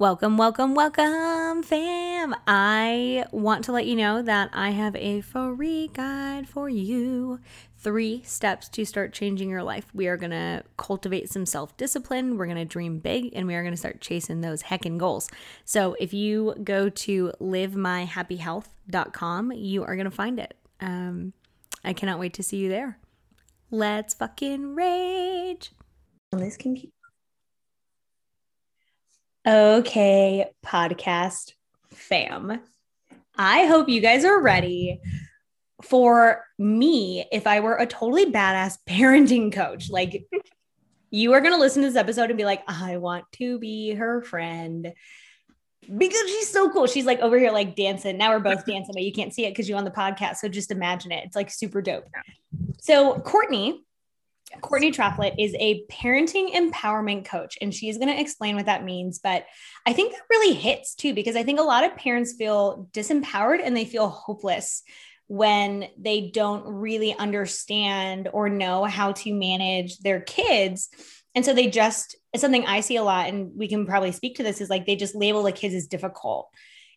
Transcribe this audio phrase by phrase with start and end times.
[0.00, 2.32] Welcome, welcome, welcome, fam.
[2.46, 7.40] I want to let you know that I have a free guide for you.
[7.78, 9.86] Three steps to start changing your life.
[9.92, 12.38] We are going to cultivate some self discipline.
[12.38, 15.28] We're going to dream big and we are going to start chasing those heckin' goals.
[15.64, 20.54] So if you go to livemyhappyhealth.com, you are going to find it.
[20.80, 21.32] Um,
[21.82, 23.00] I cannot wait to see you there.
[23.72, 25.72] Let's fucking rage.
[26.30, 26.92] This can keep
[29.48, 31.52] Okay, podcast
[31.94, 32.60] fam.
[33.34, 35.00] I hope you guys are ready
[35.82, 39.88] for me if I were a totally badass parenting coach.
[39.88, 40.28] Like,
[41.10, 43.94] you are going to listen to this episode and be like, I want to be
[43.94, 44.92] her friend
[45.96, 46.86] because she's so cool.
[46.86, 48.18] She's like over here, like dancing.
[48.18, 50.36] Now we're both dancing, but you can't see it because you're on the podcast.
[50.36, 51.24] So just imagine it.
[51.24, 52.04] It's like super dope.
[52.80, 53.82] So, Courtney
[54.60, 59.18] Courtney Traflet is a parenting empowerment coach, and she's going to explain what that means.
[59.18, 59.44] But
[59.84, 63.60] I think that really hits too, because I think a lot of parents feel disempowered
[63.62, 64.82] and they feel hopeless
[65.26, 70.88] when they don't really understand or know how to manage their kids.
[71.34, 74.36] And so they just, it's something I see a lot, and we can probably speak
[74.36, 76.48] to this is like they just label the kids as difficult.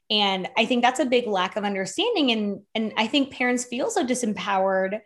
[0.10, 2.32] And I think that's a big lack of understanding.
[2.32, 5.00] And, and I think parents feel so disempowered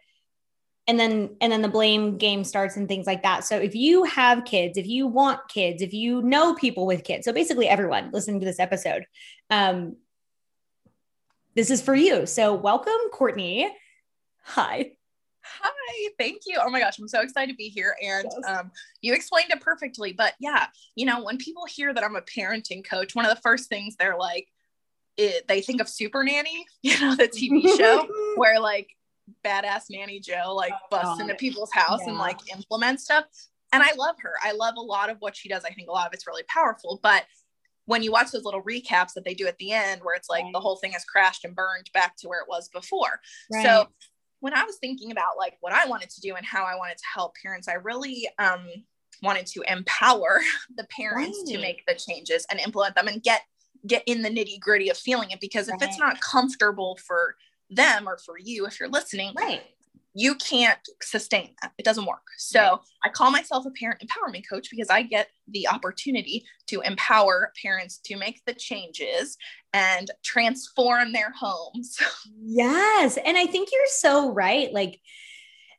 [0.88, 3.44] and then and then the blame game starts and things like that.
[3.44, 7.26] So if you have kids if you want kids if you know people with kids
[7.26, 9.06] so basically everyone listening to this episode
[9.50, 9.96] um
[11.56, 12.26] this is for you.
[12.26, 13.74] So welcome courtney.
[14.44, 14.92] Hi.
[15.42, 16.60] Hi thank you.
[16.62, 17.96] Oh my gosh i'm so excited to be here.
[18.04, 18.58] And yes.
[18.58, 22.22] um, you explained it perfectly but yeah you know when people hear that i'm a
[22.22, 24.48] parenting coach one of the first things they're like
[25.18, 28.90] it, they think of super nanny you know the tv show where like
[29.46, 32.10] badass nanny Jo like oh, busts into people's house yeah.
[32.10, 33.26] and like implements stuff.
[33.74, 34.34] And I love her.
[34.44, 35.66] I love a lot of what she does.
[35.66, 37.00] I think a lot of it's really powerful.
[37.02, 37.26] But
[37.86, 40.44] when you watch those little recaps that they do at the end, where it's like
[40.44, 40.54] right.
[40.54, 43.20] the whole thing has crashed and burned back to where it was before.
[43.52, 43.66] Right.
[43.66, 43.88] So
[44.40, 46.98] when I was thinking about like what I wanted to do and how I wanted
[46.98, 48.68] to help parents, I really um,
[49.22, 50.42] wanted to empower
[50.78, 51.56] the parents right.
[51.56, 53.42] to make the changes and implement them and get
[53.88, 57.36] get in the nitty gritty of feeling it because if it's not comfortable for
[57.70, 59.64] them or for you if you're listening right.
[60.14, 61.74] you can't sustain that.
[61.78, 62.28] It doesn't work.
[62.38, 62.80] So right.
[63.06, 68.00] i call myself a parent empowerment coach because i get the opportunity to empower parents
[68.06, 69.38] to make the changes
[69.74, 71.98] and transform their homes.
[72.48, 73.18] Yes.
[73.18, 74.72] And i think you're so right.
[74.72, 75.00] Like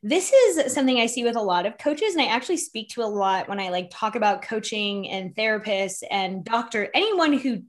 [0.03, 2.13] this is something I see with a lot of coaches.
[2.13, 6.03] And I actually speak to a lot when I like talk about coaching and therapists
[6.09, 7.63] and doctor, anyone who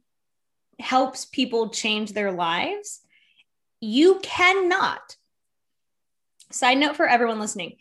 [0.78, 3.00] helps people change their lives
[3.80, 5.16] you cannot,
[6.50, 7.76] side note for everyone listening,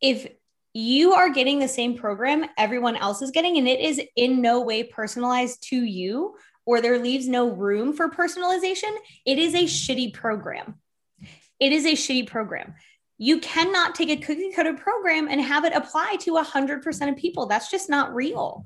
[0.00, 0.26] if
[0.72, 4.60] you are getting the same program everyone else is getting, and it is in no
[4.60, 6.34] way personalized to you,
[6.66, 10.74] or there leaves no room for personalization, it is a shitty program.
[11.60, 12.74] It is a shitty program.
[13.18, 17.46] You cannot take a cookie cutter program and have it apply to 100% of people.
[17.46, 18.64] That's just not real.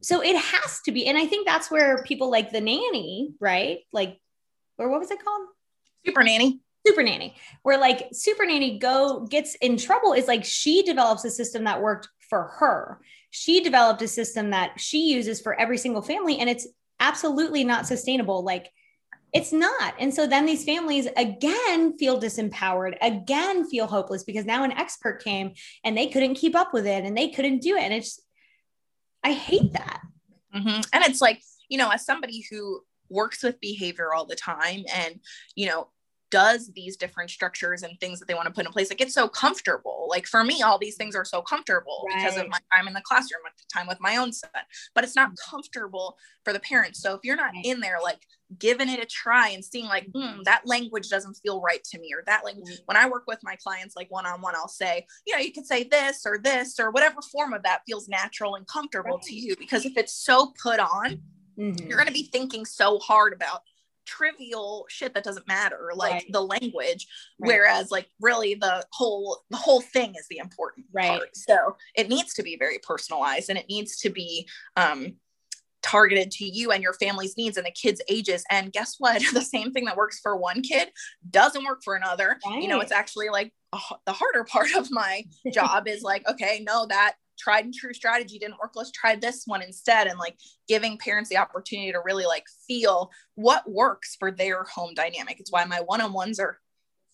[0.00, 1.06] So it has to be.
[1.06, 3.80] And I think that's where people like the nanny, right?
[3.92, 4.18] Like
[4.78, 5.48] or what was it called?
[6.04, 6.60] Super Nanny.
[6.86, 11.30] Super Nanny, where like Super Nanny go gets in trouble is like she develops a
[11.30, 13.00] system that worked for her.
[13.30, 16.68] She developed a system that she uses for every single family, and it's
[17.00, 18.44] absolutely not sustainable.
[18.44, 18.70] Like
[19.32, 19.94] it's not.
[19.98, 25.22] And so then these families again feel disempowered, again feel hopeless because now an expert
[25.22, 25.52] came
[25.84, 27.82] and they couldn't keep up with it and they couldn't do it.
[27.82, 28.20] And it's,
[29.22, 30.00] I hate that.
[30.54, 30.80] Mm-hmm.
[30.92, 35.20] And it's like, you know, as somebody who works with behavior all the time and
[35.54, 35.88] you know
[36.30, 39.14] does these different structures and things that they want to put in place like it's
[39.14, 42.18] so comfortable like for me all these things are so comfortable right.
[42.18, 44.50] because of my time in the classroom at the time with my own son
[44.94, 47.64] but it's not comfortable for the parents so if you're not right.
[47.64, 48.20] in there like
[48.58, 52.12] giving it a try and seeing like hmm, that language doesn't feel right to me
[52.12, 52.74] or that like mm-hmm.
[52.86, 55.84] when i work with my clients like one-on-one i'll say you know you could say
[55.84, 59.22] this or this or whatever form of that feels natural and comfortable right.
[59.22, 61.20] to you because if it's so put on
[61.58, 61.86] mm-hmm.
[61.86, 63.62] you're going to be thinking so hard about
[64.06, 66.32] trivial shit that doesn't matter like Right.
[66.32, 67.06] the language
[67.40, 67.48] Right.
[67.48, 71.08] whereas like really the whole the whole thing is the important Right.
[71.18, 75.16] part so it needs to be very personalized and it needs to be um
[75.82, 79.42] targeted to you and your family's needs and the kids ages and guess what the
[79.42, 80.88] same thing that works for one kid
[81.30, 83.52] doesn't work for another you know it's actually like
[84.06, 88.38] the harder part of my job is like okay no that tried and true strategy
[88.38, 90.36] didn't work let's try this one instead and like
[90.68, 95.52] giving parents the opportunity to really like feel what works for their home dynamic it's
[95.52, 96.58] why my one-on-ones are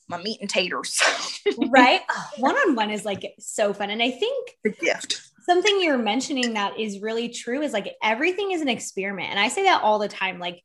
[0.08, 1.00] my meat and taters
[1.70, 2.00] right?
[2.38, 3.88] One on one is like so fun.
[3.90, 8.52] And I think the gift something you're mentioning that is really true is like everything
[8.52, 9.30] is an experiment.
[9.30, 10.38] And I say that all the time.
[10.38, 10.62] Like,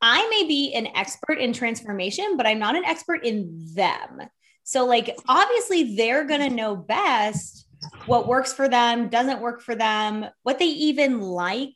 [0.00, 4.20] I may be an expert in transformation, but I'm not an expert in them.
[4.64, 7.66] So, like, obviously, they're going to know best
[8.06, 11.74] what works for them, doesn't work for them, what they even like,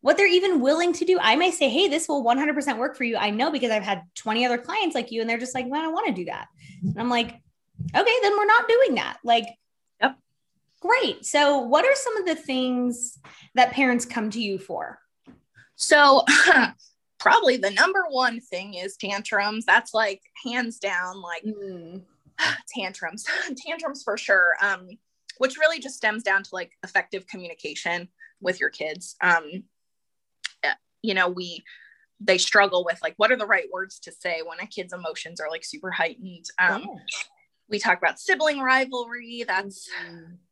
[0.00, 1.18] what they're even willing to do.
[1.20, 3.16] I may say, Hey, this will 100% work for you.
[3.16, 5.84] I know because I've had 20 other clients like you, and they're just like, Man,
[5.84, 6.48] I want to do that.
[6.82, 9.18] And I'm like, Okay, then we're not doing that.
[9.24, 9.46] Like,
[10.00, 10.16] Yep.
[10.80, 11.26] Great.
[11.26, 13.18] So, what are some of the things
[13.54, 14.98] that parents come to you for?
[15.76, 16.24] So,
[17.18, 19.64] probably the number one thing is tantrums.
[19.64, 21.98] That's like hands down, like hmm.
[22.74, 23.24] tantrums,
[23.66, 24.54] tantrums for sure.
[24.62, 24.88] Um,
[25.38, 28.08] which really just stems down to like effective communication
[28.40, 29.14] with your kids.
[29.22, 29.62] Um,
[30.64, 31.62] uh, you know, we
[32.20, 35.40] they struggle with like what are the right words to say when a kid's emotions
[35.40, 36.46] are like super heightened.
[36.58, 36.84] Um,
[37.68, 39.44] we talk about sibling rivalry.
[39.46, 39.88] That's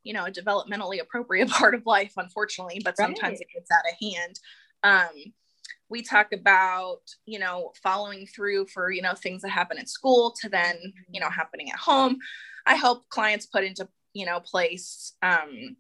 [0.05, 3.41] you know a developmentally appropriate part of life unfortunately but sometimes Right.
[3.41, 4.41] it gets out of hand
[4.85, 5.33] um
[5.89, 10.35] we talk about you know following through for you know things that happen at school
[10.41, 10.77] to then
[11.11, 12.19] you know happening at home.
[12.67, 15.77] I help clients put into you know place um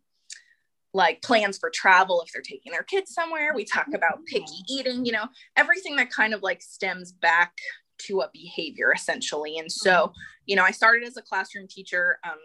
[0.95, 3.53] like plans for travel if they're taking their kids somewhere.
[3.55, 5.27] We talk about picky eating you know
[5.57, 7.53] everything that kind of like stems back
[7.99, 9.59] to a behavior essentially.
[9.59, 10.13] And so
[10.45, 12.39] you know i started as a classroom teacher um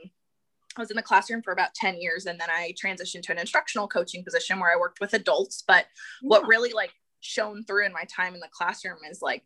[0.77, 3.39] I was in the classroom for about 10 years and then I transitioned to an
[3.39, 5.63] instructional coaching position where I worked with adults.
[5.67, 5.87] But
[6.21, 9.43] what really like shone through in my time in the classroom is like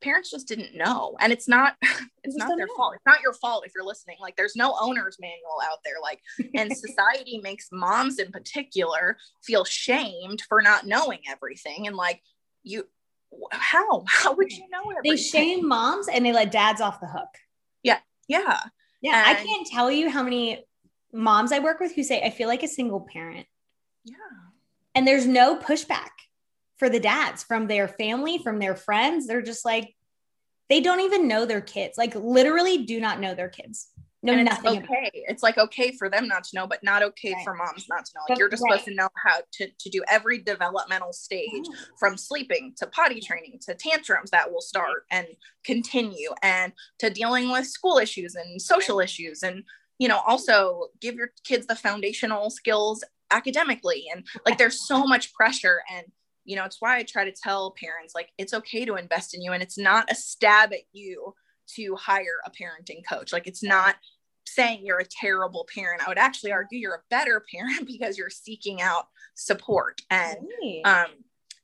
[0.00, 1.16] parents just didn't know.
[1.20, 1.74] And it's not
[2.24, 2.76] it's not their know.
[2.76, 2.94] fault.
[2.94, 4.16] It's not your fault if you're listening.
[4.20, 5.94] Like there's no owner's manual out there.
[6.02, 6.20] Like
[6.54, 11.86] and society makes moms in particular feel shamed for not knowing everything.
[11.86, 12.22] And like
[12.62, 12.86] you
[13.52, 14.04] how?
[14.08, 15.10] How would you know everything?
[15.10, 17.28] they shame moms and they let dads off the hook.
[17.82, 17.98] Yeah.
[18.28, 18.60] Yeah,
[19.02, 20.64] yeah I can't tell you how many
[21.12, 23.46] moms I work with who say, I feel like a single parent.
[24.04, 24.14] Yeah.
[24.94, 26.10] And there's no pushback
[26.80, 29.26] for the dads from their family, from their friends.
[29.26, 29.94] They're just like,
[30.70, 33.88] they don't even know their kids, like literally do not know their kids.
[34.22, 35.10] No, and nothing it's okay.
[35.14, 37.44] It's like okay for them not to know, but not okay Right.
[37.44, 38.20] for moms not to know.
[38.22, 38.72] Like But- you're just right.
[38.72, 41.64] supposed to know how to, to do every developmental stage
[41.98, 45.26] from sleeping to potty training to tantrums that will start and
[45.64, 49.64] continue and to dealing with school issues and social issues and
[49.98, 55.32] you know also give your kids the foundational skills academically and like there's so much
[55.34, 56.04] pressure and
[56.50, 59.40] you know it's why I try to tell parents like it's okay to invest in
[59.40, 61.32] you and it's not a stab at you
[61.76, 63.32] to hire a parenting coach.
[63.32, 63.94] Like it's not
[64.44, 66.04] saying you're a terrible parent.
[66.04, 69.06] I would actually argue you're a better parent because you're seeking out
[69.36, 70.00] support.
[70.10, 70.82] And Right.
[70.84, 71.10] um,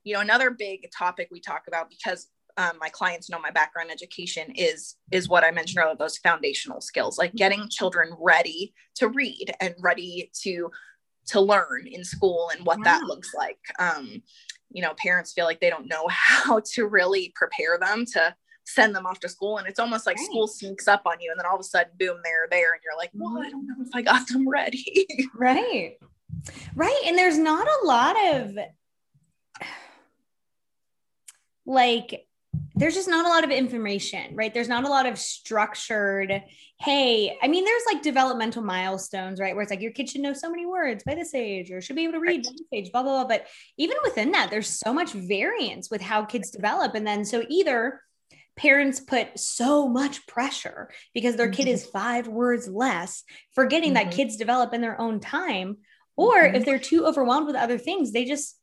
[0.04, 3.90] you know another big topic we talk about because um, my clients know my background
[3.90, 9.08] education is is what i mentioned earlier those foundational skills like getting children ready to
[9.08, 10.70] read and ready to
[11.26, 13.58] to learn in school and what that looks like.
[13.78, 14.22] Um,
[14.70, 18.34] you know parents feel like they don't know how to really prepare them to
[18.68, 20.26] send them off to school and it's almost like Right.
[20.26, 22.80] school sneaks up on you and then all of a sudden boom they're there and
[22.84, 23.50] you're like well i mm-hmm.
[23.50, 25.98] don't know if i got them ready Right.
[26.74, 27.00] Right.
[27.06, 28.58] And there's not a lot of
[31.66, 32.25] like,
[32.74, 34.52] there's just not a lot of information, right?
[34.52, 36.42] There's not a lot of structured,
[36.80, 39.54] hey, I mean, there's like developmental milestones, right?
[39.54, 41.96] Where it's like your kid should know so many words by this age or should
[41.96, 43.28] be able to read by this age, blah, blah, blah.
[43.28, 43.46] But
[43.78, 46.94] even within that, there's so much variance with how kids develop.
[46.94, 48.02] And then so either
[48.56, 53.22] parents put so much pressure because their kid is five words less,
[53.54, 54.12] forgetting that Mhm.
[54.12, 55.78] kids develop in their own time.
[56.16, 56.54] Or Mhm.
[56.54, 58.58] if they're too overwhelmed with other things, they just,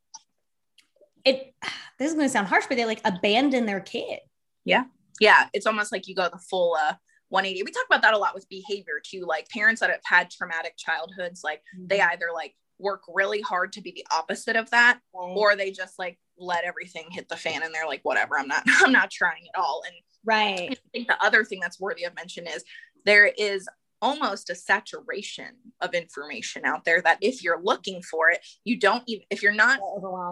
[1.24, 1.54] it,
[1.98, 4.20] this is going to sound harsh, but they like abandon their kid.
[4.64, 4.84] yeah
[5.20, 5.48] Yeah.
[5.52, 6.94] it's almost like you go the full uh
[7.30, 10.30] 180 we talk about that a lot with behavior too like parents that have had
[10.30, 15.00] traumatic childhoods like they either like work really hard to be the opposite of that
[15.12, 18.62] or they just like let everything hit the fan and they're like whatever i'm not
[18.84, 20.70] i'm not trying at all and right.
[20.72, 22.62] I think the other thing that's worthy of mention is
[23.04, 23.68] there is
[24.02, 29.02] almost a saturation of information out there that if you're looking for it, you don't
[29.06, 29.80] even, if you're not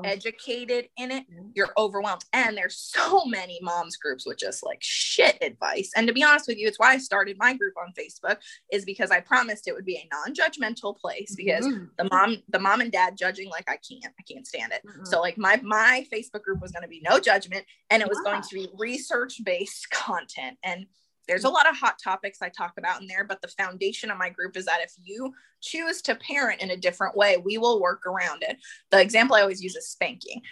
[0.04, 2.25] educated in it, you're overwhelmed.
[2.33, 5.90] And there's so many moms groups with just like shit advice.
[5.97, 8.37] And to be honest with you, it's why I started my group on Facebook
[8.71, 11.85] is because I promised it would be a non-judgmental place because mm-hmm.
[11.97, 14.83] the mom, the mom and dad judging, like I can't, I can't stand it.
[14.87, 15.04] Mm-hmm.
[15.04, 18.19] So like my, my Facebook group was going to be no judgment and it was
[18.25, 18.33] yeah.
[18.33, 20.59] going to be research-based content.
[20.62, 20.87] And
[21.29, 21.52] there's a mm.
[21.52, 24.57] lot of hot topics I talk about in there, but the foundation of my group
[24.57, 28.43] is that if you choose to parent in a different way, we will work around
[28.43, 28.57] it.
[28.91, 30.43] The example I always use is spanking.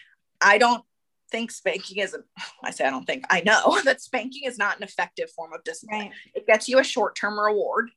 [0.41, 0.85] I don't
[1.31, 2.17] think spanking is,
[2.65, 5.65] I say I don't think, I know that spanking is not an effective form of
[5.65, 6.00] discipline.
[6.00, 6.12] Right.
[6.35, 7.91] It gets you a short term reward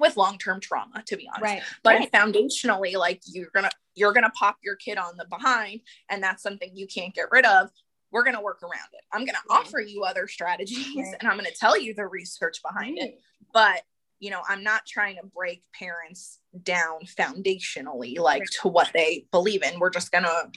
[0.00, 1.62] with long-term trauma to be honest right.
[1.82, 2.12] but right.
[2.12, 6.70] foundationally like you're gonna you're gonna pop your kid on the behind and that's something
[6.72, 7.68] you can't get rid of
[8.10, 9.00] we're going to work around it.
[9.12, 12.62] I'm going to offer you other strategies and I'm going to tell you the research
[12.62, 13.20] behind it.
[13.52, 13.82] But,
[14.18, 19.62] you know, I'm not trying to break parents down foundationally, like to what they believe
[19.62, 19.78] in.
[19.78, 20.50] We're just going to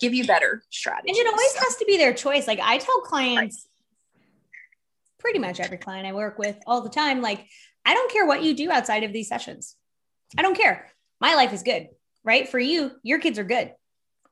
[0.00, 1.16] give you better strategies.
[1.16, 2.46] And it always has to be their choice.
[2.46, 3.66] Like I tell clients,
[5.18, 7.46] pretty much every client I work with all the time, like,
[7.84, 9.74] I don't care what you do outside of these sessions.
[10.36, 10.88] I don't care.
[11.20, 11.88] My life is good,
[12.22, 12.46] right?
[12.46, 13.72] For you, your kids are good.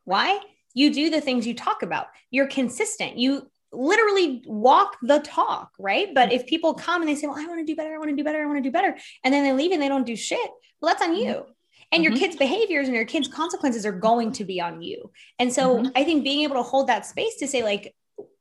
[0.05, 0.39] Why?
[0.77, 2.09] You do the things you talk about.
[2.31, 3.17] You're consistent.
[3.17, 6.15] You literally walk the talk, right?
[6.15, 8.11] But if people come and they say, Well, I want to do better, I want
[8.11, 10.05] to do better, I want to do better, and then they leave and they don't
[10.05, 11.47] do shit, well, that's on you.
[11.91, 12.13] And mm-hmm.
[12.13, 15.11] your kids' behaviors and your kids' consequences are going to be on you.
[15.39, 15.89] And so mm-hmm.
[15.97, 17.95] I think being able to hold that space to say, like,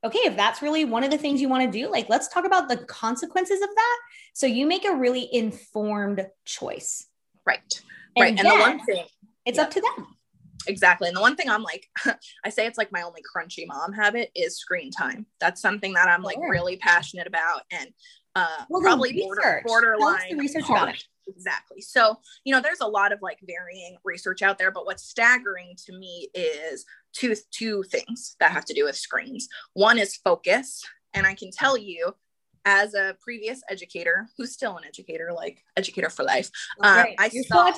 [0.04, 2.46] okay, if that's really one of the things you want to do, like, let's talk
[2.46, 3.98] about the consequences of that.
[4.34, 7.08] So you make a really informed choice.
[7.46, 7.82] Right.
[8.18, 8.38] And right.
[8.38, 9.06] And the one thing
[9.46, 10.15] it's up to them
[10.68, 11.08] exactly.
[11.08, 11.88] And the one thing I'm like,
[12.46, 15.26] I say it's like my only crunchy mom habit is screen time.
[15.40, 17.90] That's something that I'm like really passionate about and
[18.36, 21.04] uh, well, probably border, borderline the research about it.
[21.28, 21.82] Exactly.
[21.82, 25.74] So, you know, there's a lot of like varying research out there, but what's staggering
[25.86, 29.48] to me is two two things that have to do with screens.
[29.74, 32.14] One is focus, and I can tell you
[32.66, 36.50] as a previous educator who's still an educator, like educator for life,
[36.82, 37.72] um, I You're saw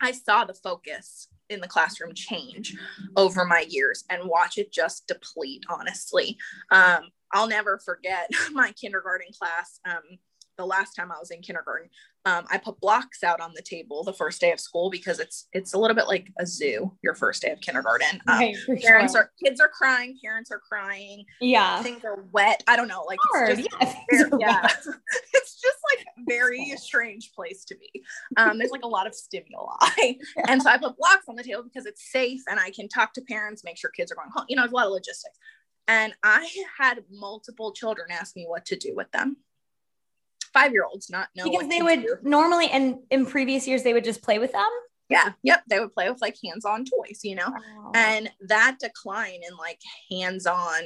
[0.00, 2.76] I saw the focus in the classroom change
[3.16, 6.36] over my years and watch it just deplete honestly.
[6.70, 9.80] Um, i'll never forget my kindergarten class.
[9.84, 10.18] Um,
[10.58, 11.88] the last time I was in kindergarten,
[12.24, 15.46] um, I put blocks out on the table the first day of school because it's
[15.52, 16.92] it's a little bit like a zoo.
[17.02, 19.22] Your first day of kindergarten, um, right, parents sure.
[19.22, 21.24] are kids are crying, parents are crying.
[21.40, 22.62] Yeah, things are wet.
[22.66, 24.66] I don't know, like it's just yeah, very, yeah.
[25.34, 27.88] it's just like very strange place to be.
[28.36, 30.44] Um, there's like a lot of stimuli, yeah.
[30.48, 33.12] and so I put blocks on the table because it's safe and I can talk
[33.14, 34.44] to parents, make sure kids are going home.
[34.48, 35.38] You know, there's a lot of logistics.
[35.88, 36.48] And I
[36.78, 39.38] had multiple children ask me what to do with them
[40.58, 42.16] five year olds not know because they would do.
[42.22, 44.68] normally and in previous years they would just play with them
[45.08, 47.90] yeah yep they would play with like hands-on toys you know oh.
[47.94, 50.82] and that decline in like hands-on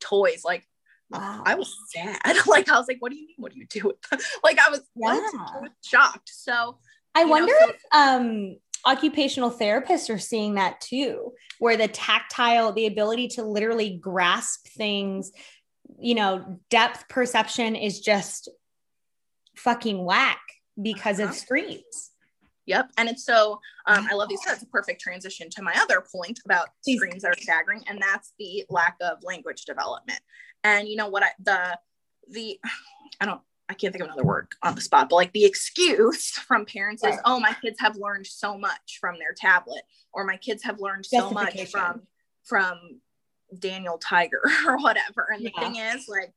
[0.00, 0.66] toys like
[1.10, 1.42] wow.
[1.44, 3.86] i was sad like i was like what do you mean what do you do
[3.86, 4.20] with them?
[4.44, 5.08] like i was, yeah.
[5.08, 6.78] I was shocked so
[7.14, 12.72] i wonder know, so- if um occupational therapists are seeing that too where the tactile
[12.72, 15.32] the ability to literally grasp things
[15.98, 18.48] you know depth perception is just
[19.56, 20.40] fucking whack
[20.80, 21.30] because uh-huh.
[21.30, 22.12] of screens.
[22.66, 22.90] Yep.
[22.98, 24.40] And it's so, um, I love these.
[24.44, 28.32] That's a perfect transition to my other point about screens that are staggering, and that's
[28.38, 30.18] the lack of language development.
[30.64, 31.22] And you know what?
[31.22, 31.78] I, the,
[32.28, 32.60] the,
[33.20, 36.30] I don't, I can't think of another word on the spot, but like the excuse
[36.46, 39.82] from parents is, oh, my kids have learned so much from their tablet,
[40.12, 42.02] or my kids have learned so much from,
[42.44, 43.00] from
[43.58, 45.28] Daniel Tiger or whatever.
[45.32, 45.50] And yeah.
[45.54, 46.32] the thing is, like,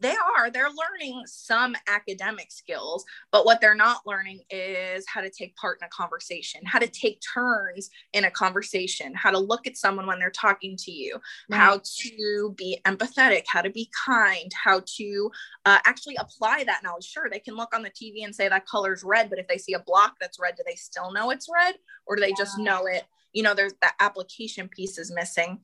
[0.00, 5.30] they are they're learning some academic skills but what they're not learning is how to
[5.30, 9.66] take part in a conversation how to take turns in a conversation how to look
[9.66, 11.58] at someone when they're talking to you right.
[11.58, 15.30] how to be empathetic how to be kind how to
[15.64, 18.66] uh, actually apply that knowledge sure they can look on the tv and say that
[18.66, 21.48] color's red but if they see a block that's red do they still know it's
[21.52, 22.34] red or do they yeah.
[22.36, 25.58] just know it you know there's that application piece is missing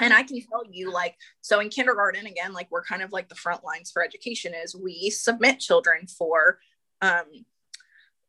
[0.00, 3.28] and i can tell you like so in kindergarten again like we're kind of like
[3.28, 6.58] the front lines for education is we submit children for
[7.02, 7.24] um,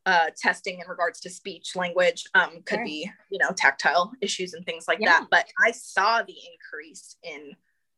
[0.05, 2.85] uh, testing in regards to speech language um, could sure.
[2.85, 5.19] be you know tactile issues and things like yeah.
[5.19, 7.53] that but i saw the increase in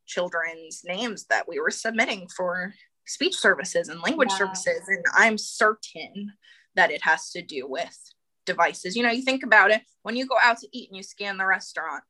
[0.06, 2.72] children's names that we were submitting for
[3.06, 4.38] speech services and language yeah.
[4.38, 6.32] services and i'm certain
[6.76, 7.98] that it has to do with
[8.46, 11.02] devices you know you think about it when you go out to eat and you
[11.02, 12.02] scan the restaurant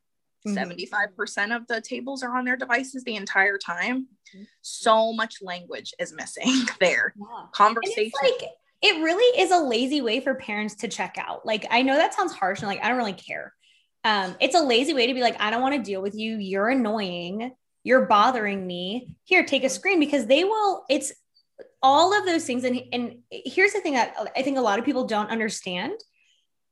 [0.47, 0.57] mm-hmm.
[0.57, 4.09] 75% of the tables are on their devices the entire time.
[4.35, 4.45] Mm-hmm.
[4.62, 7.14] So much language is missing there.
[7.16, 7.47] Yeah.
[7.52, 8.12] Conversation.
[8.23, 11.45] like it really is a lazy way for parents to check out.
[11.45, 13.52] Like I know that sounds harsh and like I don't really care.
[14.04, 16.37] Um, it's a lazy way to be like, I don't want to deal with you.
[16.37, 17.52] You're annoying.
[17.83, 19.16] You're bothering me.
[19.25, 20.85] Here, take a screen because they will.
[20.88, 21.12] It's
[21.83, 22.64] all of those things.
[22.64, 25.92] And and here's the thing that I think a lot of people don't understand.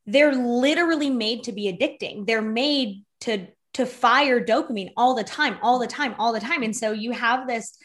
[0.06, 2.26] They're literally made to be addicting.
[2.26, 6.62] They're made to to fire dopamine all the time, all the time, all the time.
[6.62, 7.78] And so you have this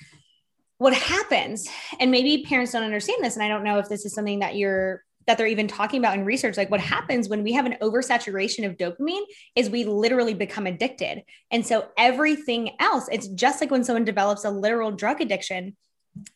[0.78, 1.70] what happens
[2.00, 4.56] and maybe parents don't understand this and i don't know if this is something that
[4.56, 7.78] you're that they're even talking about in research like what happens when we have an
[7.82, 9.22] oversaturation of dopamine
[9.56, 11.24] is we literally become addicted.
[11.52, 15.76] And so everything else it's just like when someone develops a literal drug addiction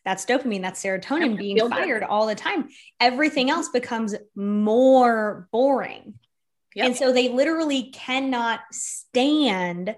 [0.05, 2.69] that's dopamine that's serotonin being fired all the time.
[2.99, 6.13] Everything else becomes more boring
[6.75, 6.85] Yep.
[6.85, 9.95] And so they literally cannot stand,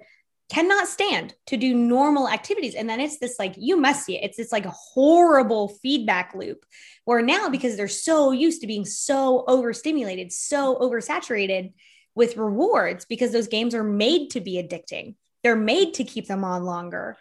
[0.52, 2.76] cannot stand to do normal activities.
[2.76, 4.24] And then it's this like, you must see it.
[4.24, 6.66] It's this like horrible feedback loop
[7.06, 11.74] where now, because they're so used to being so overstimulated, so oversaturated
[12.14, 16.44] with rewards, because those games are made to be addicting, they're made to keep them
[16.44, 17.18] on longer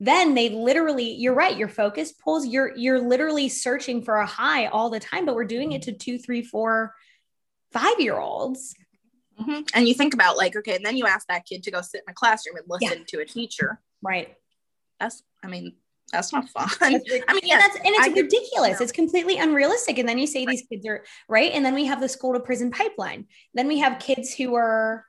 [0.00, 4.66] then they literally you're right your focus pulls you're you're literally searching for a high
[4.66, 6.94] all the time but we're doing it to two three four
[7.72, 8.74] five year olds
[9.40, 9.60] Mm-hmm.
[9.74, 12.02] And you think about like, okay, and then you ask that kid to go sit
[12.06, 13.04] in a classroom and listen yeah.
[13.08, 13.80] to a teacher.
[14.02, 14.34] Right.
[15.00, 15.74] That's, I mean,
[16.12, 16.68] that's not fun.
[16.80, 18.80] I mean, yeah, that's, and it's I ridiculous.
[18.80, 19.98] It's completely unrealistic.
[19.98, 20.52] And then you say right.
[20.52, 21.52] these kids are right.
[21.52, 23.26] And then we have the school to prison pipeline.
[23.54, 25.04] Then we have kids who are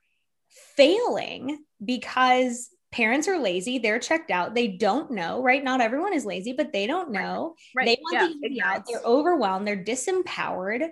[0.75, 3.77] failing because parents are lazy.
[3.77, 4.55] They're checked out.
[4.55, 5.63] They don't know, right?
[5.63, 7.55] Not everyone is lazy, but they don't know.
[7.75, 7.86] Right.
[7.86, 9.67] They want yeah, to They're overwhelmed.
[9.67, 10.89] They're disempowered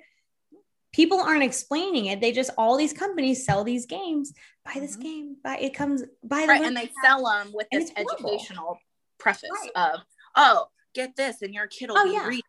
[0.94, 2.22] people aren't explaining it.
[2.22, 4.34] They just all these companies sell these games.
[4.66, 5.02] Buy this mm-hmm.
[5.02, 5.36] game.
[5.44, 8.80] Buy it comes by the right, and they sell them with this educational
[9.20, 9.94] preface right.
[9.94, 10.02] of
[10.36, 12.28] oh get this and your kid will oh, be yeah.
[12.28, 12.42] reading.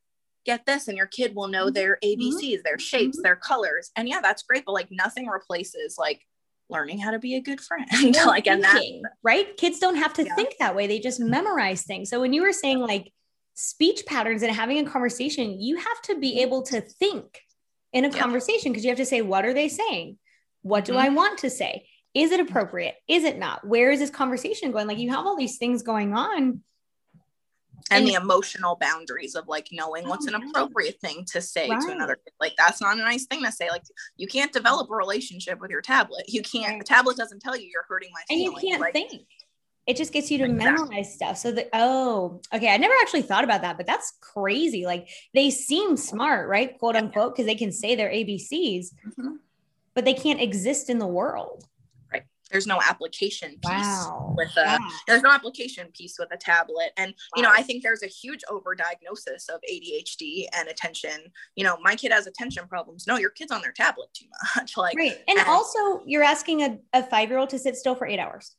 [0.44, 1.74] Get this and your kid will know mm-hmm.
[1.74, 2.62] their ABCs, mm-hmm.
[2.64, 3.22] their shapes, mm-hmm.
[3.22, 4.64] their colors, and yeah, that's great.
[4.64, 6.22] But like nothing replaces like
[6.70, 7.86] learning how to be a good friend.
[8.26, 8.82] like and that
[9.22, 10.34] right, kids don't have to yeah.
[10.34, 10.86] think that way.
[10.86, 12.10] They just memorize things.
[12.10, 13.12] So when you were saying like
[13.54, 16.40] speech patterns and having a conversation, you have to be mm-hmm.
[16.40, 17.40] able to think
[17.92, 20.18] in a conversation because you have to say, what are they saying?
[20.62, 21.02] What do mm-hmm.
[21.02, 21.86] I want to say?
[22.14, 22.96] Is it appropriate?
[23.06, 23.66] Is it not?
[23.66, 24.86] Where is this conversation going?
[24.86, 26.62] Like you have all these things going on.
[27.90, 31.70] And, and the emotional boundaries of like knowing what's an oh, appropriate thing to say
[31.70, 31.80] right.
[31.80, 32.18] to another.
[32.38, 33.70] Like that's not a nice thing to say.
[33.70, 33.84] Like
[34.16, 36.24] you can't develop a relationship with your tablet.
[36.28, 36.72] You can't.
[36.72, 36.78] Right.
[36.80, 38.20] The tablet doesn't tell you you're hurting my.
[38.28, 38.62] And feelings.
[38.62, 39.22] you can't like, think
[39.88, 40.70] it just gets you to exactly.
[40.70, 41.38] memorize stuff.
[41.38, 44.84] So that oh, okay, I never actually thought about that, but that's crazy.
[44.84, 46.78] Like they seem smart, right?
[46.78, 49.36] Quote unquote, because they can say their ABCs, mm-hmm.
[49.94, 51.64] but they can't exist in the world.
[52.12, 52.24] Right.
[52.50, 54.34] There's no application piece wow.
[54.36, 54.78] with a yeah.
[55.06, 56.90] there's no application piece with a tablet.
[56.98, 57.14] And wow.
[57.36, 61.32] you know, I think there's a huge overdiagnosis of ADHD and attention.
[61.56, 63.06] You know, my kid has attention problems.
[63.06, 64.76] No, your kid's on their tablet too much.
[64.76, 65.16] like right.
[65.26, 68.54] And, and also you're asking a, a five-year-old to sit still for eight hours.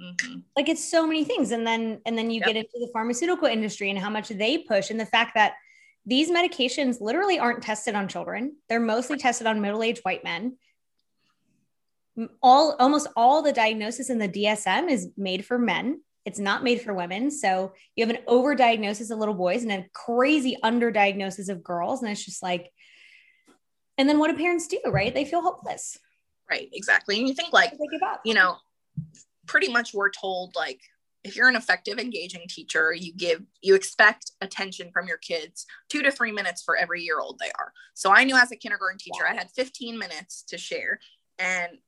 [0.00, 0.38] Mm-hmm.
[0.56, 1.52] Like it's so many things.
[1.52, 2.48] And then and then you yep.
[2.48, 5.54] get into the pharmaceutical industry and how much they push and the fact that
[6.04, 8.56] these medications literally aren't tested on children.
[8.68, 10.56] They're mostly tested on middle-aged white men.
[12.42, 16.00] All almost all the diagnosis in the DSM is made for men.
[16.24, 17.30] It's not made for women.
[17.30, 22.02] So you have an overdiagnosis of little boys and a crazy underdiagnosis of girls.
[22.02, 22.70] And it's just like,
[23.98, 25.14] and then what do parents do, right?
[25.14, 25.98] They feel hopeless.
[26.50, 27.18] Right, exactly.
[27.18, 27.72] And you think like,
[28.24, 28.56] you know,
[29.46, 30.80] pretty much we're told like
[31.24, 36.02] if you're an effective engaging teacher you give you expect attention from your kids two
[36.02, 37.72] to three minutes for every year old they are.
[37.94, 41.00] So i knew as a kindergarten teacher i had 15 minutes to share
[41.38, 41.78] and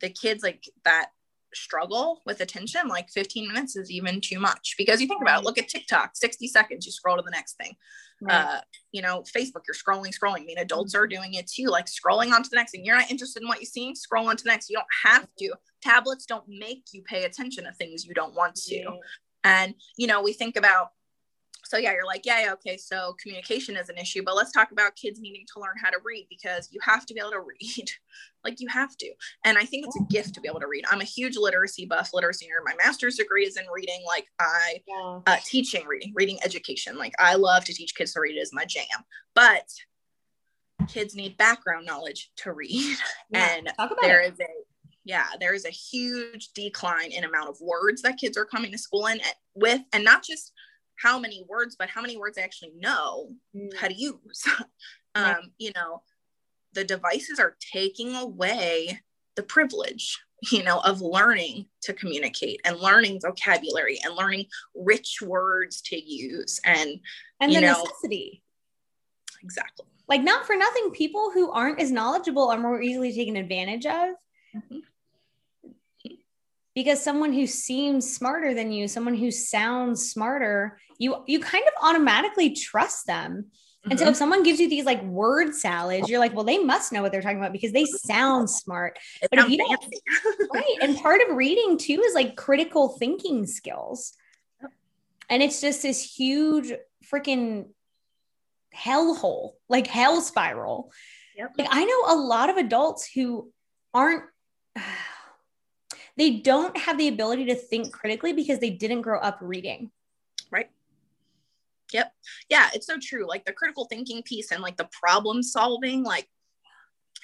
[0.00, 1.10] the kids like that
[1.56, 4.74] struggle with attention like 15 minutes is even too much.
[4.78, 7.56] Because you think about it look at tiktok 60 seconds you scroll to the next
[7.56, 7.74] thing.
[8.20, 8.34] Right.
[8.34, 8.60] uh
[8.92, 10.42] you know facebook you're scrolling scrolling.
[10.42, 12.84] I mean adults are doing it too like scrolling on to the next thing.
[12.84, 14.70] You're not interested in what you see scroll on to the next.
[14.70, 15.54] You don't have to.
[15.82, 18.98] Tablets don't make you pay attention to things you don't want to.
[19.42, 20.88] And you know we think about
[21.74, 24.70] so yeah you're like yeah, yeah okay so communication is an issue but let's talk
[24.70, 27.40] about kids needing to learn how to read because you have to be able to
[27.40, 27.90] read.
[28.44, 29.10] Like you have to.
[29.46, 30.84] And i think it's a gift to be able to read.
[30.90, 32.62] I'm a huge literacy buff literacy nerd.
[32.62, 35.20] My master's degree is in reading like i yeah.
[35.26, 36.98] uh, teaching reading reading education.
[36.98, 38.36] Like i love to teach kids to read.
[38.36, 38.84] Is my jam.
[39.34, 39.70] But
[40.88, 42.98] kids need background knowledge to read.
[43.30, 43.56] Yeah.
[43.56, 44.34] and there it.
[44.34, 44.46] is a
[45.06, 48.78] yeah there is a huge decline in amount of words that kids are coming to
[48.78, 49.20] school in
[49.54, 49.80] with.
[49.94, 50.52] And not just
[50.96, 53.74] how many words, but how many words they actually know mm.
[53.76, 54.44] how to use.
[55.14, 56.02] um, you know,
[56.72, 59.00] the devices are taking away
[59.36, 60.18] the privilege
[60.52, 66.60] you know of learning to communicate and learning vocabulary and learning rich words to use
[66.64, 67.00] and
[67.40, 68.42] and you the know necessity.
[69.42, 73.86] exactly Like not for nothing, people who aren't as knowledgeable are more easily taken advantage
[73.86, 74.10] of
[74.54, 74.82] Mhm.
[76.74, 81.72] Because someone who seems smarter than you, someone who sounds smarter, you you kind of
[81.82, 83.46] automatically trust them.
[83.90, 84.10] And so Mhm.
[84.12, 87.12] if someone gives you these like word salads, you're like, well, they must know what
[87.12, 88.98] they're talking about because they sound smart.
[89.20, 89.94] It but if you don't-
[90.54, 90.76] right.
[90.80, 94.14] And part of reading too is like critical thinking skills.
[95.28, 96.72] And it's just this huge
[97.10, 97.66] freaking
[98.74, 100.90] hellhole, like hell spiral.
[101.36, 101.52] Yep.
[101.58, 103.52] Like I know a lot of adults who
[103.92, 104.24] aren't
[106.16, 109.90] they don't have the ability to think critically because they didn't grow up reading.
[110.50, 110.70] right.
[111.92, 112.12] Yep.
[112.48, 113.26] Yeah it's so true.
[113.28, 116.28] Like the critical thinking piece and like the problem solving like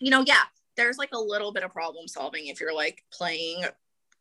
[0.00, 0.42] you know yeah
[0.76, 3.64] there's like a little bit of problem solving if you're like playing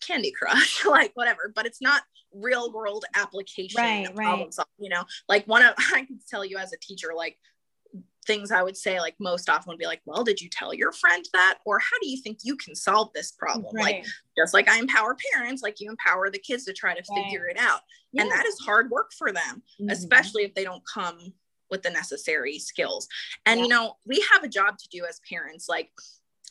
[0.01, 2.01] candy crush like whatever but it's not
[2.33, 5.03] real world application Right, of problem solving you know?
[5.27, 7.37] Like one of i can tell you as a teacher like
[8.29, 10.91] things i would say like most often would be like well did you tell your
[10.91, 14.05] friend that or how do you think you can solve this problem like
[14.37, 17.17] just like I empower parents, like you empower the kids to try to Right.
[17.23, 17.81] figure it out.
[18.17, 19.91] And that is hard work for them, Mhm.
[19.91, 21.33] especially if they don't come
[21.69, 23.07] with the necessary skills.
[23.45, 23.63] And Yeah.
[23.63, 25.67] you know, we have a job to do as parents.
[25.67, 25.91] Like,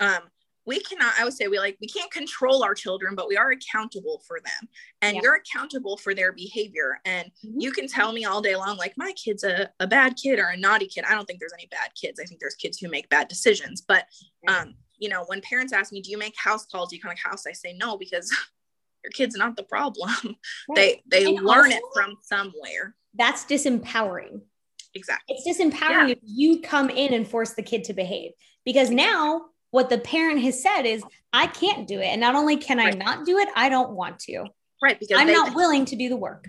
[0.00, 0.30] um,
[0.68, 3.50] we cannot, I would say we like we can't control our children, but we are
[3.52, 4.68] accountable for them.
[5.00, 5.22] And Yeah.
[5.22, 7.00] you're accountable for their behavior.
[7.06, 7.54] And Mhm.
[7.62, 10.48] you can tell me all day long, like my kid's a, a bad kid or
[10.48, 11.04] a naughty kid.
[11.08, 12.20] I don't think there's any bad kids.
[12.20, 13.80] I think there's kids who make bad decisions.
[13.80, 14.04] But
[14.46, 16.90] um, you know, when parents ask me, do you make house calls?
[16.90, 17.46] Do you come to house?
[17.46, 18.28] I say no, because
[19.04, 20.10] your kid's not the problem.
[20.68, 21.02] Right.
[21.06, 22.94] They they And learn it from somewhere.
[23.14, 24.42] that's disempowering.
[24.94, 25.36] Exactly.
[25.36, 26.14] It's disempowering Yeah.
[26.16, 28.32] if you come in and force the kid to behave
[28.64, 31.02] because now what the parent has said is,
[31.32, 32.06] I can't do it.
[32.06, 34.46] And not only can I not do it, I don't want to.
[34.82, 34.98] Right.
[34.98, 36.48] Because I'm they, not willing to do the work.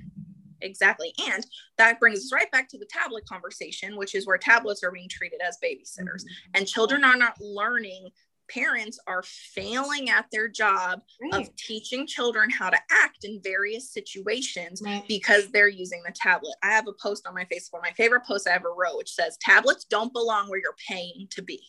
[0.62, 1.14] exactly.
[1.30, 1.46] And
[1.78, 5.10] that brings us right back to the tablet conversation, which is where tablets are being
[5.10, 6.24] treated as babysitters.
[6.24, 6.52] Mm-hmm.
[6.56, 8.10] And children are not learning.
[8.50, 11.34] Parents are failing at their job Right.
[11.48, 15.04] of teaching children how to act in various situations Right.
[15.08, 16.56] because they're using the tablet.
[16.64, 19.38] I have a post on my Facebook, my favorite post I ever wrote, which says
[19.42, 21.62] tablets don't belong where you're paying to be.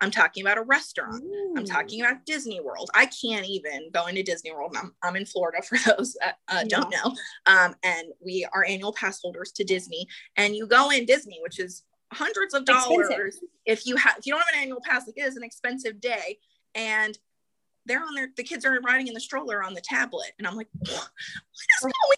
[0.00, 1.22] I'm talking about a restaurant.
[1.56, 2.90] I'm talking about Disney World.
[2.94, 4.76] I can't even go into Disney World.
[4.78, 7.14] I'm, I'm in Florida for those that uh, don't know.
[7.46, 10.06] Um, and we are annual pass holders to Disney.
[10.36, 11.82] And you go in Disney, which is
[12.12, 13.08] hundreds of Expensive.
[13.08, 13.40] dollars.
[13.66, 16.00] If you have, if you don't have an annual pass, like it is an expensive
[16.00, 16.38] day.
[16.74, 17.18] And
[17.86, 20.32] they're on their, the kids are riding in the stroller on the tablet.
[20.38, 22.16] And I'm like, what is going on?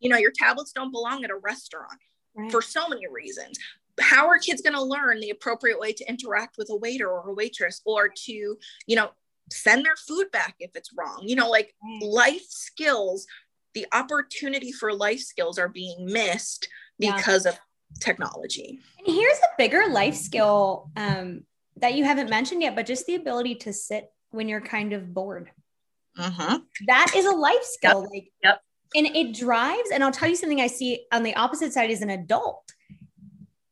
[0.00, 1.98] You know, your tablets don't belong at a restaurant
[2.36, 2.50] Right.
[2.50, 3.56] for so many reasons.
[4.00, 7.30] How are kids going to learn the appropriate way to interact with a waiter or
[7.30, 8.32] a waitress or to,
[8.86, 9.10] you know,
[9.50, 11.22] send their food back if it's wrong?
[11.22, 13.26] You know, like life skills,
[13.74, 17.16] the opportunity for life skills are being missed Yeah.
[17.16, 17.58] because of
[18.00, 18.80] technology.
[19.06, 21.42] And here's a bigger life skill um,
[21.76, 25.14] that you haven't mentioned yet, but just the ability to sit when you're kind of
[25.14, 25.50] bored.
[26.18, 26.56] Mm-hmm.
[26.86, 28.08] That is a life skill.
[28.12, 28.60] Like, Yep.
[28.96, 32.00] And it drives, and I'll tell you something I see on the opposite side as
[32.00, 32.72] an adult.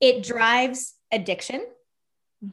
[0.02, 1.64] It drives addiction.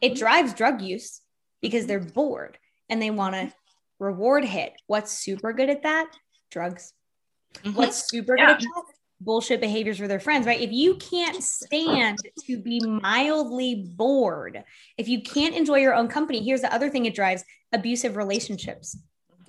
[0.01, 1.19] It drives drug use
[1.61, 2.59] because they're bored
[2.89, 3.51] and they want to
[3.97, 4.73] reward hit.
[4.87, 6.11] What's super good at that?
[6.51, 6.93] Drugs.
[7.63, 7.73] Mhm.
[7.73, 8.45] What's super Yeah.
[8.45, 8.83] good at that?
[9.21, 10.61] Bullshit behaviors with their friends, right?
[10.61, 14.63] If you can't stand to be mildly bored,
[14.97, 18.95] if you can't enjoy your own company, here's the other thing it drives abusive relationships.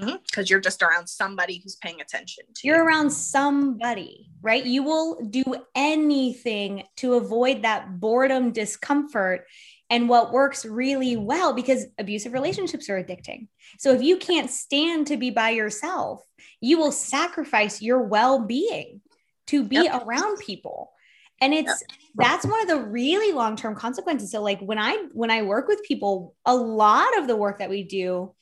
[0.00, 0.16] Mm-hmm.
[0.26, 2.84] Because you're just around somebody who's paying attention to You're you.
[2.84, 4.64] around somebody, right?
[4.64, 9.46] You will do anything to avoid that boredom, discomfort.
[9.90, 13.48] And what works really well because abusive relationships are addicting.
[13.78, 16.22] So if you can't stand to be by yourself,
[16.60, 19.00] you will sacrifice your well being
[19.48, 20.02] to be Yep.
[20.06, 20.92] around people.
[21.40, 21.82] And it's
[22.16, 24.30] that's one of the really long-term consequences.
[24.30, 27.70] So like when I when I work with people, a lot of the work that
[27.70, 28.34] we do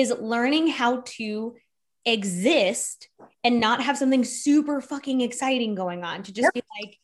[0.00, 1.54] is learning how to
[2.04, 3.08] exist
[3.44, 6.98] and not have something super fucking exciting going on to just be like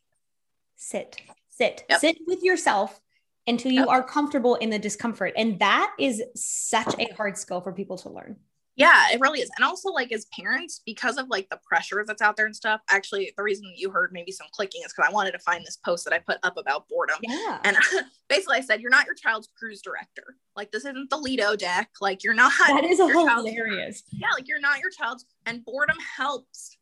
[0.77, 1.17] sit
[1.51, 2.01] sit Yep.
[2.01, 3.01] sit with yourself
[3.47, 3.89] until you Yep.
[3.89, 8.11] are comfortable in the discomfort and that is such a hard skill for people to
[8.11, 8.37] learn
[8.81, 9.51] Yeah, it really is.
[9.57, 12.81] And also, like, as parents, because of like the pressure that's out there and stuff,
[12.89, 15.77] actually, the reason you heard maybe some clicking is because I wanted to find this
[15.77, 17.19] post that I put up about boredom.
[17.23, 17.77] yeah And
[18.29, 20.37] basically, I said, You're not your child's cruise director.
[20.57, 21.91] Like, this isn't the Lido deck.
[22.01, 22.53] Like, you're not.
[22.69, 25.27] that is a hilarious Yeah, like, you're not your child's.
[25.45, 26.79] And boredom helps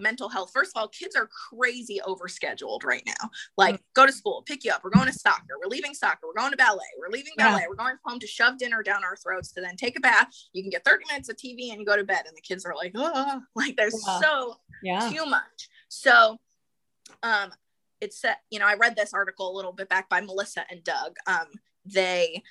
[0.00, 0.50] mental health.
[0.52, 3.30] First of all, kids are crazy overscheduled right now.
[3.56, 3.82] Like, mm-hmm.
[3.94, 4.82] go to school, pick you up.
[4.82, 5.54] We're going to soccer.
[5.62, 6.26] We're leaving soccer.
[6.26, 6.80] We're going to ballet.
[6.98, 7.60] We're leaving ballet.
[7.62, 7.66] Yeah.
[7.68, 10.28] We're going home to shove dinner down our throats to then take a bath.
[10.52, 12.24] You can get 30 minutes of TV and you go to bed.
[12.26, 14.20] And the kids are like, oh, like there's yeah.
[14.20, 15.10] so yeah.
[15.10, 15.68] too much.
[15.88, 16.38] So,
[17.22, 17.50] um,
[18.00, 20.82] it's, uh, you know, I read this article a little bit back by Melissa and
[20.82, 21.16] Doug.
[21.26, 21.46] Um,
[21.84, 22.42] they,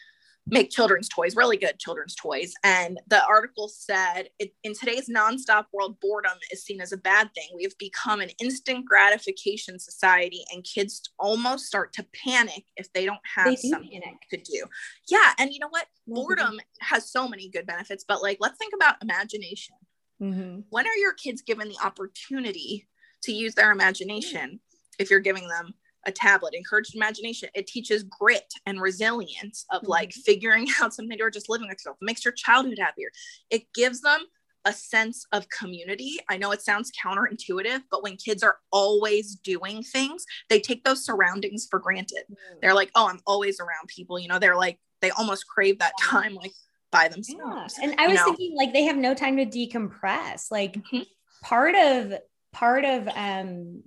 [0.52, 2.54] make children's toys, really good children's toys.
[2.64, 7.30] And the article said it, in today's nonstop world, boredom is seen as a bad
[7.34, 7.48] thing.
[7.56, 13.06] We have become an instant gratification society, and kids almost start to panic if they
[13.06, 14.20] don't have they do something panic.
[14.32, 14.64] to do.
[15.10, 15.34] Yeah.
[15.38, 15.86] And you know what?
[16.08, 16.16] Mm-hmm.
[16.16, 19.76] Boredom has so many good benefits, but like, let's think about imagination.
[20.22, 20.62] Mm-hmm.
[20.70, 22.88] When are your kids given the opportunity
[23.24, 24.60] to use their imagination
[24.98, 25.74] if you're giving them
[26.06, 29.92] a tablet encouraged imagination it teaches grit and resilience of mm-hmm.
[29.92, 33.10] like figuring out something or just living with yourself it makes your childhood happier
[33.50, 34.22] it gives them
[34.66, 39.82] a sense of community i know it sounds counterintuitive but when kids are always doing
[39.82, 42.56] things they take those surroundings for granted mm-hmm.
[42.62, 45.94] they're like oh i'm always around people you know they're like they almost crave that
[46.02, 46.52] time like
[46.92, 47.86] by themselves yeah.
[47.90, 48.26] and i was know?
[48.26, 51.04] thinking like they have no time to decompress like mm-hmm.
[51.42, 52.20] part of
[52.52, 53.82] part of um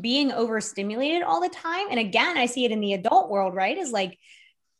[0.00, 3.78] being overstimulated all the time and again i see it in the adult world right
[3.78, 4.18] is like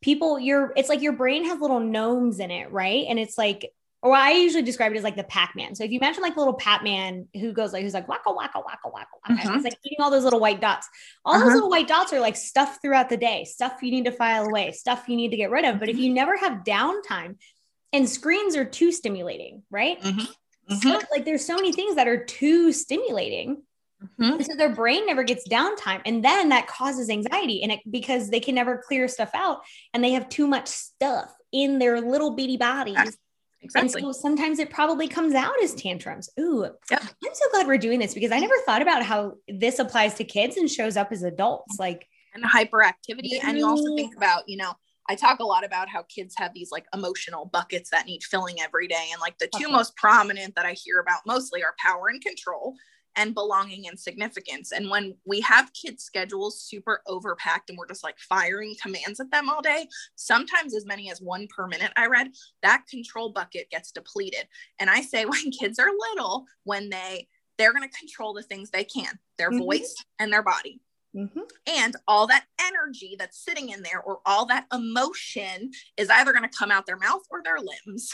[0.01, 3.71] people your it's like your brain has little gnomes in it right and it's like
[4.01, 5.75] or I usually describe it as like the Pac-Man.
[5.75, 8.63] So if you imagine like the little Pac-Man who goes like who's like wacka wacka
[8.63, 9.55] wacka wacka wacka, mm-hmm.
[9.55, 10.87] it's like eating all those little white dots.
[11.25, 11.43] All uh-huh.
[11.43, 14.45] those little white dots are like stuff throughout the day, stuff you need to file
[14.45, 15.79] away, stuff you need to get rid of.
[15.79, 17.35] But if you never have downtime,
[17.91, 20.01] and screens are too stimulating, right?
[20.01, 20.19] Mm-hmm.
[20.19, 20.75] Mm-hmm.
[20.75, 23.63] So, like there's so many things that are too stimulating
[24.03, 24.41] Mm-hmm.
[24.41, 26.01] So their brain never gets downtime.
[26.05, 27.63] And then that causes anxiety.
[27.63, 29.59] And it because they can never clear stuff out
[29.93, 33.17] and they have too much stuff in their little bitty bodies.
[33.61, 34.01] Exactly.
[34.01, 36.29] And so sometimes it probably comes out as tantrums.
[36.39, 37.03] Ooh, yep.
[37.03, 40.23] I'm so glad we're doing this because I never thought about how this applies to
[40.23, 41.77] kids and shows up as adults.
[41.77, 43.33] Like and hyperactivity.
[43.33, 43.49] Mm-hmm.
[43.49, 44.73] And you also think about, you know,
[45.09, 48.61] I talk a lot about how kids have these like emotional buckets that need filling
[48.61, 49.07] every day.
[49.11, 49.73] And like the two okay.
[49.73, 52.75] most prominent that I hear about mostly are power and control
[53.15, 54.71] and belonging and significance.
[54.71, 59.31] And when we have kids' schedules super overpacked and we're just like firing commands at
[59.31, 62.29] them all day, sometimes as many as one per minute, I read,
[62.63, 64.47] that control bucket gets depleted.
[64.79, 68.69] And I say when kids are little, when they they're going to control the things
[68.69, 69.59] they can, their mm-hmm.
[69.59, 70.81] voice and their body.
[71.15, 71.41] Mm-hmm.
[71.67, 76.49] And all that energy that's sitting in there, or all that emotion, is either going
[76.49, 78.11] to come out their mouth or their limbs.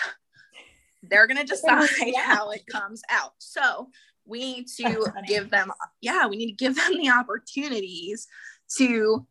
[1.04, 2.22] They're going to decide yeah.
[2.22, 3.34] how it comes out.
[3.38, 3.90] So,
[4.26, 8.28] we need to give them yeah we need to give them the opportunities
[8.78, 9.26] to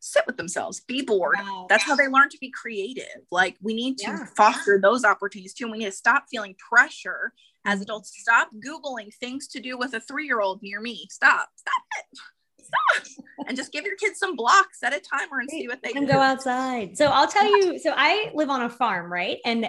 [0.00, 1.36] sit with themselves be bored.
[1.38, 1.66] Wow.
[1.68, 3.04] that's how they learn to be creative.
[3.30, 4.24] Like we need to yeah.
[4.36, 5.64] foster those opportunities too.
[5.64, 7.32] And we need to stop feeling pressure
[7.64, 7.82] as mm-hmm.
[7.82, 8.12] adults.
[8.16, 11.06] Stop googling things to do with a three-year-old near me.
[11.10, 11.48] Stop.
[11.56, 12.18] Stop it.
[12.64, 13.24] Stop.
[13.46, 16.06] And just give your kids some blocks at a timer and see what they and
[16.06, 16.12] do.
[16.12, 16.98] go outside.
[16.98, 19.38] So i'll tell you so i live on a farm right?
[19.44, 19.68] And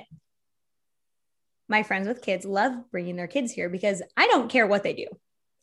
[1.69, 4.93] my friends with kids love bringing their kids here because I don't care what they
[4.93, 5.05] do.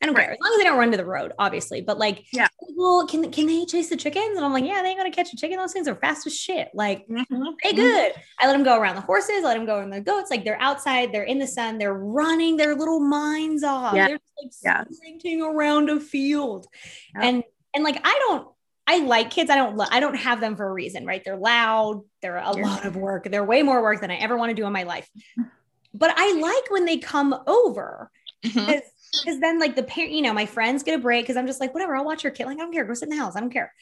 [0.02, 0.24] I don't right.
[0.24, 1.80] care as long as they don't run to the road, obviously.
[1.80, 4.36] But like, yeah, well, can can they chase the chickens?
[4.36, 5.56] And I'm like, yeah, they ain't gonna catch a chicken.
[5.56, 6.68] Those things are fast as shit.
[6.74, 7.42] Like, mm-hmm.
[7.62, 8.12] hey, good.
[8.38, 9.38] I let them go around the horses.
[9.38, 10.30] I let them go around the goats.
[10.30, 11.12] Like they're outside.
[11.12, 11.78] They're in the sun.
[11.78, 13.94] They're running their little minds off.
[13.94, 14.08] Yeah.
[14.08, 14.84] They're just like yeah.
[14.90, 16.66] sprinting around a field,
[17.14, 17.28] yeah.
[17.28, 18.48] and and like I don't.
[18.88, 19.50] I like kids.
[19.50, 19.80] I don't.
[19.80, 21.22] I don't have them for a reason, right?
[21.24, 22.02] They're loud.
[22.20, 22.62] They're a yeah.
[22.62, 23.28] lot of work.
[23.28, 25.08] They're way more work than I ever want to do in my life
[25.96, 28.10] but I like when they come over
[28.42, 28.82] because
[29.14, 29.40] mm-hmm.
[29.40, 31.74] then like the parent, you know, my friends get a break because I'm just like,
[31.74, 32.46] whatever, I'll watch your kid.
[32.46, 32.84] Like, I don't care.
[32.84, 33.36] Go sit in the house.
[33.36, 33.72] I don't care.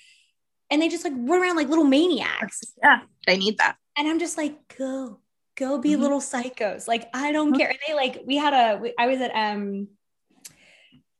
[0.70, 2.62] And they just like run around like little maniacs.
[2.82, 3.76] Yeah, they need that.
[3.96, 5.18] And I'm just like, go,
[5.56, 6.02] go be mm-hmm.
[6.02, 6.86] little psychos.
[6.86, 7.58] Like, I don't mm-hmm.
[7.58, 7.70] care.
[7.70, 9.88] And they like, we had a, I was at, um,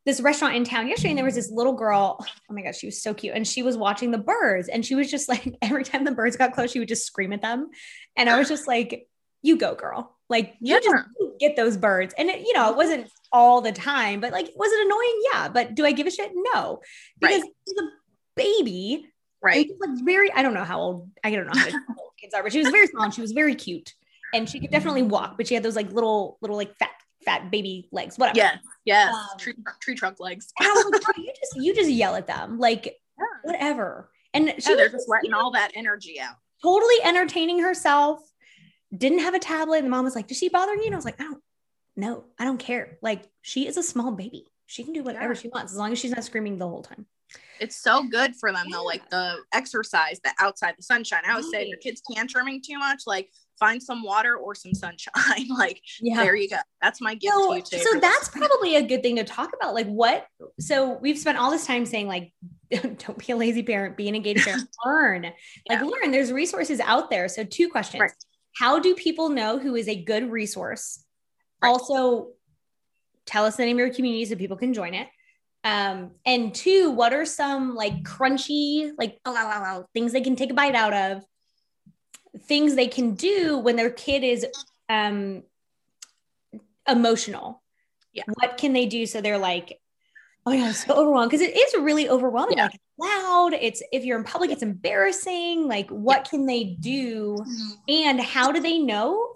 [0.05, 2.87] this restaurant in town yesterday and there was this little girl oh my gosh she
[2.87, 5.83] was so cute and she was watching the birds and she was just like every
[5.83, 7.71] time the birds got close she would just scream at them
[8.17, 9.09] and i was just like
[9.43, 10.81] you go girl like you yeah.
[10.83, 11.05] just
[11.39, 12.15] get those birds.
[12.17, 15.23] And it, you know, it wasn't all the time, but like, was it annoying?
[15.33, 15.49] Yeah.
[15.49, 16.31] But do I give a shit?
[16.35, 16.81] No.
[17.21, 17.51] Because right.
[17.67, 17.89] he's a
[18.37, 19.07] baby.
[19.43, 19.69] Right.
[19.79, 21.67] Like very, I don't know how old, I don't know how
[21.99, 23.93] old kids are, but she was very small and she was very cute.
[24.33, 26.91] And she could definitely walk, but she had those like little, little like fat,
[27.25, 28.39] fat baby legs, whatever.
[28.39, 28.57] Yeah.
[28.85, 29.15] Yes.
[29.15, 30.53] Um, tree, tree trunk legs.
[30.61, 32.59] like, you just, you just yell at them.
[32.59, 32.87] Like
[33.19, 33.25] yeah.
[33.43, 34.11] whatever.
[34.33, 36.35] And she yeah, they're just letting all that energy out.
[36.63, 38.21] Totally entertaining herself
[38.97, 39.79] didn't have a tablet.
[39.79, 40.87] And the mom was like, Does she bother you?
[40.87, 41.43] And I was like, I don't
[41.97, 42.99] no, I don't care.
[43.03, 44.47] Like she is a small baby.
[44.67, 45.41] She can do whatever yeah.
[45.41, 47.07] she wants as long as she's not screaming the whole time.
[47.61, 48.77] It's so good for them yeah.
[48.77, 51.23] though, like the exercise, the outside, the sunshine.
[51.27, 51.53] I would right.
[51.53, 55.49] say your kids tantruming too much, like find some water or some sunshine.
[55.59, 56.17] like yeah.
[56.17, 56.57] there you go.
[56.83, 57.83] That's my gift so, to you today.
[57.83, 59.75] So that's probably a good thing to talk about.
[59.75, 60.27] Like what
[60.59, 62.33] so we've spent all this time saying like
[62.71, 65.23] don't be a lazy parent, be an engaged parent, learn.
[65.69, 65.83] Like yeah.
[65.83, 66.11] learn.
[66.11, 67.29] There's resources out there.
[67.29, 68.01] So two questions.
[68.01, 68.13] Right.
[68.55, 71.05] How do people know who is a good resource?
[71.62, 71.69] Right.
[71.69, 72.29] Also,
[73.27, 75.09] tell us the name of your community so people can join it.
[75.64, 80.37] Um, and two, what are some like crunchy, like oh, oh, oh, things they can
[80.37, 81.25] take a bite out of,
[82.43, 84.47] things they can do when their kid is
[84.88, 85.43] um,
[86.87, 87.62] emotional?
[88.12, 88.25] Yeah.
[88.35, 89.81] What can they do so they're like,
[90.47, 92.59] oh yeah, I'm so overwhelmed because it is really overwhelming.
[92.59, 92.65] Yeah.
[92.65, 93.55] Like loud.
[93.55, 95.67] It's if you're in public, it's embarrassing.
[95.67, 96.31] Like, what yeah.
[96.31, 97.73] can they do, mm-hmm.
[97.89, 99.35] and how do they know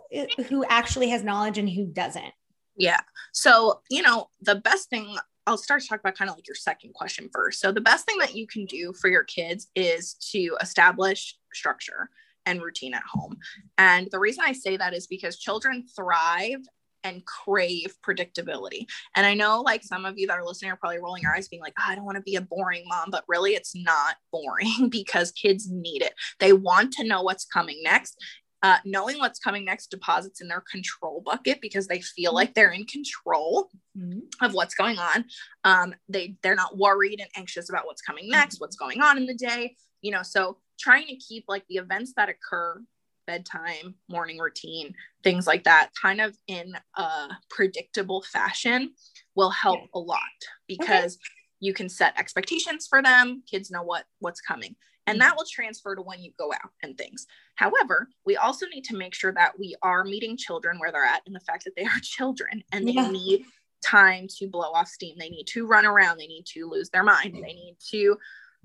[0.48, 2.32] who actually has knowledge and who doesn't?
[2.76, 3.00] Yeah.
[3.32, 5.16] So you know, the best thing
[5.46, 7.60] I'll start to talk about kind of like your second question first.
[7.60, 12.10] So the best thing that you can do for your kids is to establish structure
[12.44, 13.36] and routine at home.
[13.78, 16.60] And the reason I say that is because children thrive
[17.04, 18.86] and crave predictability.
[19.16, 21.48] And I know like some of you that are listening are probably rolling your eyes
[21.48, 24.16] being like, oh, I don't want to be a boring mom, but really it's not
[24.32, 26.14] boring because kids need it.
[26.40, 28.18] They want to know what's coming next
[28.62, 32.72] uh, knowing what's coming next deposits in their control bucket because they feel like they're
[32.72, 34.20] in control mm-hmm.
[34.44, 35.24] of what's going on.
[35.64, 38.64] Um, they they're not worried and anxious about what's coming next, mm-hmm.
[38.64, 39.76] what's going on in the day.
[40.02, 42.80] You know, so trying to keep like the events that occur,
[43.28, 48.92] bedtime, morning routine, things like that, kind of in a predictable fashion
[49.36, 50.20] will help a lot
[50.66, 51.20] because okay.
[51.60, 53.42] you can set expectations for them.
[53.48, 54.74] Kids know what what's coming
[55.08, 55.28] and mm-hmm.
[55.28, 57.26] that will transfer to when you go out and things.
[57.54, 61.22] However, we also need to make sure that we are meeting children where they're at
[61.26, 63.10] and the fact that they are children and they yeah.
[63.10, 63.44] need
[63.84, 65.16] time to blow off steam.
[65.18, 66.18] They need to run around.
[66.18, 67.34] They need to lose their mind.
[67.34, 68.18] They need to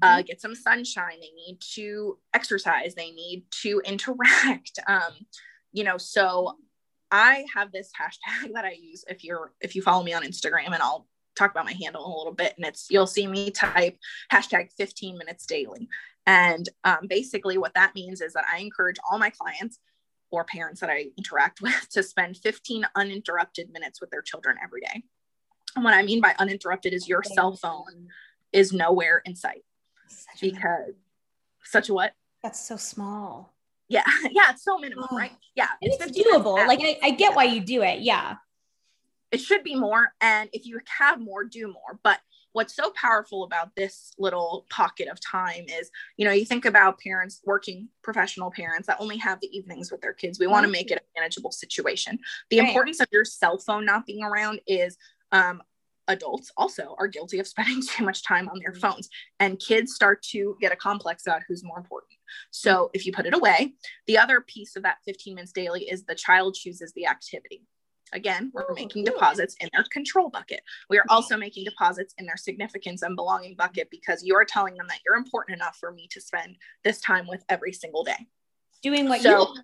[0.04, 1.20] uh, get some sunshine.
[1.22, 2.94] They need to exercise.
[2.94, 4.80] They need to interact.
[4.88, 5.14] Um,
[5.72, 6.58] you know, so
[7.10, 10.68] I have this hashtag that I use if you're if you follow me on Instagram,
[10.68, 12.54] and I'll talk about my handle in a little bit.
[12.58, 13.98] And it's you'll see me type
[14.32, 15.88] hashtag 15 minutes daily.
[16.26, 19.80] And um, basically, what that means is that I encourage all my clients
[20.32, 24.82] or parents that I interact with to spend 15 uninterrupted minutes with their children every
[24.82, 25.04] day.
[25.76, 28.10] And what I mean by uninterrupted is your cell phone
[28.52, 29.64] is nowhere in sight
[30.08, 30.94] such because a,
[31.64, 32.14] such a what?
[32.42, 33.54] That's so small.
[33.90, 35.18] Yeah, yeah, it's so minimal, oh.
[35.18, 35.32] right?
[35.56, 36.56] Yeah, it's, it's doable.
[36.68, 37.36] Like I, I get yeah.
[37.36, 38.02] why you do it.
[38.02, 38.36] Yeah,
[39.32, 42.00] it should be more, and if you have more, do more.
[42.04, 42.20] But
[42.54, 47.00] what's so powerful about this little pocket of time is you know you think about
[47.00, 50.72] parents working professional parents that only have the evenings with their kids we want to
[50.72, 52.18] make it a manageable situation
[52.50, 52.68] the right.
[52.68, 54.98] importance of your cell phone not being around is
[55.32, 55.62] um,
[56.08, 60.22] adults also are guilty of spending too much time on their phones and kids start
[60.22, 62.14] to get a complex about who's more important
[62.52, 63.74] so if you put it away
[64.08, 67.66] the other piece of that 15 minutes daily is the child chooses the activity
[68.14, 70.62] Again, we're oh, making deposits in their control bucket.
[70.90, 74.86] We are also making deposits in their significance and belonging bucket because you're telling them
[74.88, 78.28] that you're important enough for me to spend this time with every single day.
[78.84, 79.62] Doing what so, you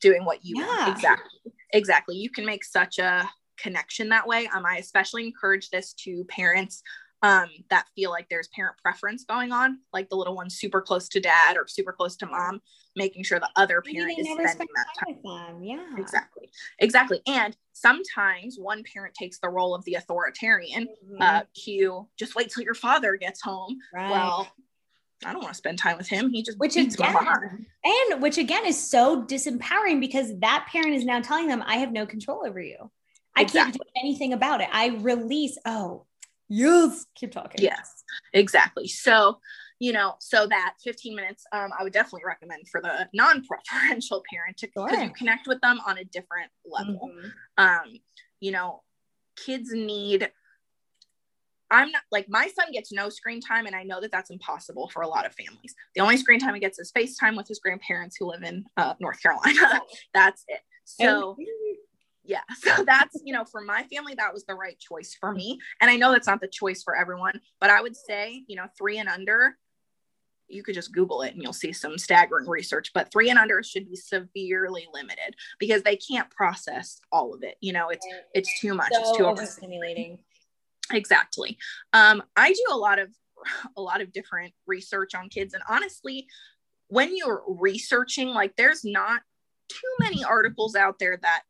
[0.00, 0.66] doing what you yeah.
[0.66, 0.96] want.
[0.96, 1.52] Exactly.
[1.74, 2.16] Exactly.
[2.16, 3.28] You can make such a
[3.62, 4.48] connection that way.
[4.54, 6.82] Um, I especially encourage this to parents
[7.22, 11.08] um, that feel like there's parent preference going on, like the little one super close
[11.10, 12.60] to dad or super close to mom,
[12.96, 15.22] making sure the other parent is spending that time.
[15.24, 15.62] time.
[15.62, 17.20] Yeah, exactly, exactly.
[17.28, 20.88] And sometimes one parent takes the role of the authoritarian.
[20.88, 21.22] Mm-hmm.
[21.22, 23.78] Uh, cue, just wait till your father gets home.
[23.94, 24.10] Right.
[24.10, 24.48] Well,
[25.24, 26.30] I don't want to spend time with him.
[26.30, 27.16] He just which again,
[27.84, 31.92] and which again is so disempowering because that parent is now telling them, "I have
[31.92, 32.90] no control over you.
[33.36, 33.72] I exactly.
[33.72, 34.68] can't do anything about it.
[34.72, 35.58] I release.
[35.64, 36.06] Oh,
[36.54, 37.06] Yes.
[37.14, 37.62] Keep talking.
[37.64, 38.86] Yes, exactly.
[38.86, 39.38] So,
[39.78, 44.58] you know, so that 15 minutes, um, I would definitely recommend for the non-preferential parent
[44.58, 45.02] to sure.
[45.02, 47.10] you connect with them on a different level.
[47.10, 47.28] Mm-hmm.
[47.56, 48.00] Um,
[48.40, 48.82] you know,
[49.34, 50.30] kids need
[51.70, 54.90] I'm not like my son gets no screen time, and I know that that's impossible
[54.92, 55.74] for a lot of families.
[55.94, 58.92] The only screen time he gets is FaceTime with his grandparents who live in uh,
[59.00, 59.80] North Carolina.
[60.14, 60.60] that's it.
[60.84, 61.34] So,
[62.24, 65.58] yeah so that's you know for my family that was the right choice for me
[65.80, 68.66] and i know that's not the choice for everyone but i would say you know
[68.76, 69.56] three and under
[70.48, 73.62] you could just google it and you'll see some staggering research but three and under
[73.62, 78.60] should be severely limited because they can't process all of it you know it's it's
[78.60, 80.18] too much so it's too overstimulating.
[80.92, 81.56] Exactly.
[81.92, 83.08] Um i do a lot of
[83.76, 86.26] a lot of different research on kids and honestly
[86.88, 89.22] when you're researching like there's not
[89.70, 91.42] too many articles out there that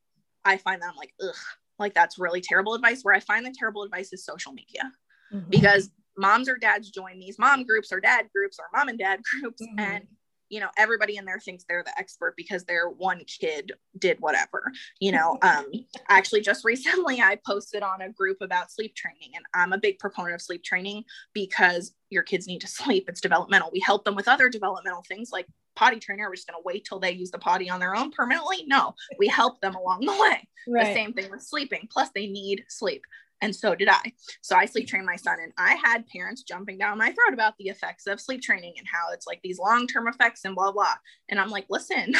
[0.44, 1.34] I find that I'm like, ugh,
[1.78, 3.02] like that's really terrible advice.
[3.02, 4.92] Where I find the terrible advice is social media
[5.32, 5.48] mm-hmm.
[5.50, 9.20] because moms or dads join these mom groups or dad groups or mom and dad
[9.40, 9.78] groups mm-hmm.
[9.78, 10.06] and
[10.48, 14.70] you know everybody in there thinks they're the expert because their one kid did whatever
[15.00, 15.64] you know um
[16.08, 19.98] actually just recently i posted on a group about sleep training and i'm a big
[19.98, 24.14] proponent of sleep training because your kids need to sleep it's developmental we help them
[24.14, 27.30] with other developmental things like potty trainer we're just going to wait till they use
[27.30, 30.86] the potty on their own permanently no we help them along the way right.
[30.86, 33.02] the same thing with sleeping plus they need sleep
[33.42, 34.12] and so did I.
[34.40, 37.54] So I sleep trained my son, and I had parents jumping down my throat about
[37.58, 40.70] the effects of sleep training and how it's like these long term effects and blah,
[40.70, 40.94] blah.
[41.28, 42.14] And I'm like, listen,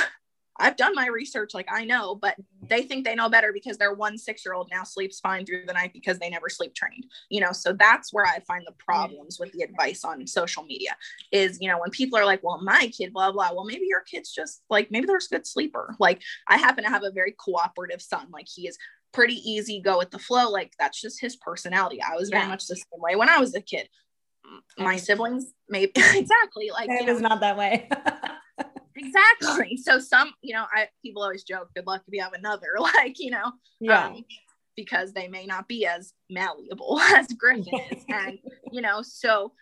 [0.59, 2.37] I've done my research, like I know, but
[2.69, 5.65] they think they know better because their one six year old now sleeps fine through
[5.67, 7.53] the night because they never sleep trained, you know.
[7.53, 10.97] So that's where I find the problems with the advice on social media
[11.31, 14.03] is, you know, when people are like, well, my kid, blah, blah, well, maybe your
[14.03, 15.97] kid's just like, maybe there's a good sleeper.
[15.99, 18.77] Like I happen to have a very cooperative son, like he is
[19.13, 20.51] pretty easy, go with the flow.
[20.51, 22.01] Like that's just his personality.
[22.03, 23.89] I was very much the same way when I was a kid.
[24.79, 27.89] My siblings, maybe exactly like it was not that way.
[28.97, 29.77] exactly.
[29.83, 33.19] So some, you know, I people always joke, good luck if you have another, like,
[33.19, 34.09] you know, yeah.
[34.09, 34.25] Um,
[34.75, 38.05] because they may not be as malleable as Griffin is.
[38.09, 38.39] and,
[38.71, 39.53] you know, so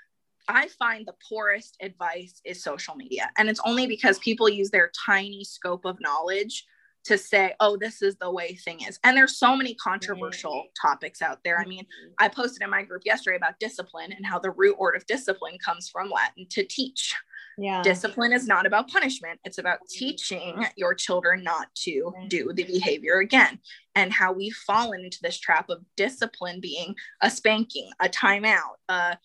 [0.49, 3.31] I find the poorest advice is social media.
[3.37, 6.65] And it's only because people use their tiny scope of knowledge
[7.05, 8.99] to say, oh, this is the way thing is.
[9.05, 10.71] And there's so many controversial right.
[10.81, 11.59] topics out there.
[11.59, 12.13] I mean, mm-hmm.
[12.19, 15.57] I posted in my group yesterday about discipline and how the root word of discipline
[15.65, 17.15] comes from Latin to teach.
[17.61, 17.83] Yeah.
[17.83, 19.39] Discipline is not about punishment.
[19.45, 23.59] It's about teaching your children not to do the behavior again.
[23.95, 29.19] And how we've fallen into this trap of discipline being a spanking, a timeout, a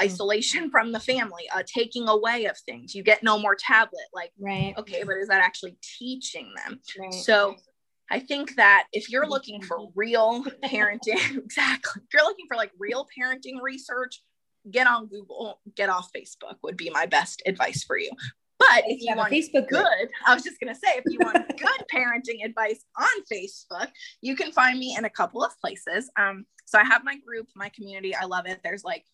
[0.00, 0.04] Mm.
[0.04, 2.94] isolation from the family, a taking away of things.
[2.94, 4.06] You get no more tablet.
[4.14, 4.74] Like, right.
[4.78, 6.80] okay, but is that actually teaching them?
[6.98, 7.12] Right.
[7.12, 7.56] So
[8.10, 12.72] I think that if you're looking for real parenting, exactly, if you're looking for like
[12.78, 14.22] real parenting research,
[14.70, 18.10] get on Google, get off Facebook would be my best advice for you.
[18.58, 20.10] But if you, you want Facebook good, group.
[20.24, 23.88] I was just gonna say, if you want good parenting advice on Facebook,
[24.20, 26.10] you can find me in a couple of places.
[26.16, 28.14] Um, so I have my group, my community.
[28.14, 28.60] I love it.
[28.62, 29.04] There's like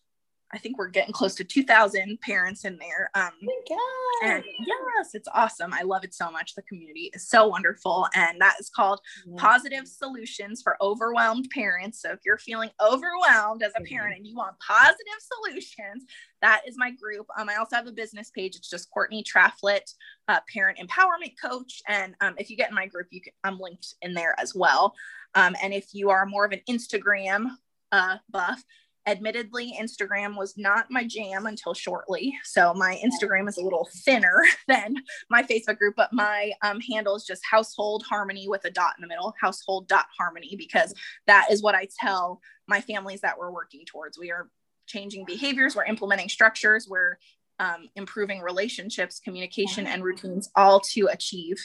[0.51, 3.11] I think we're getting close to 2,000 parents in there.
[3.13, 5.73] Um, oh and yes, it's awesome.
[5.73, 6.55] I love it so much.
[6.55, 8.07] The community is so wonderful.
[8.15, 8.99] And that is called.
[9.37, 12.01] Positive Solutions for Overwhelmed Parents.
[12.01, 16.05] So if you're feeling overwhelmed as a parent and you want positive solutions,
[16.41, 17.27] that is my group.
[17.37, 18.55] Um, I also have a business page.
[18.55, 19.93] It's just Courtney Traflet,
[20.27, 21.81] uh, Parent Empowerment Coach.
[21.87, 24.55] And um, if you get in my group, you can, I'm linked in there as
[24.55, 24.93] well.
[25.35, 27.51] Um, and if you are more of an Instagram
[27.91, 28.63] uh, buff,
[29.05, 32.33] Admittedly, Instagram was not my jam until shortly.
[32.43, 34.95] So my Instagram is a little thinner than
[35.29, 39.01] my Facebook group, but my um, handle is just household harmony with a dot in
[39.01, 40.93] the middle, household dot harmony, because
[41.27, 44.19] that is what I tell my families that we're working towards.
[44.19, 44.49] We are
[44.85, 47.17] changing behaviors, we're implementing structures, we're
[47.59, 51.57] um, improving relationships, communication, and routines, all to achieve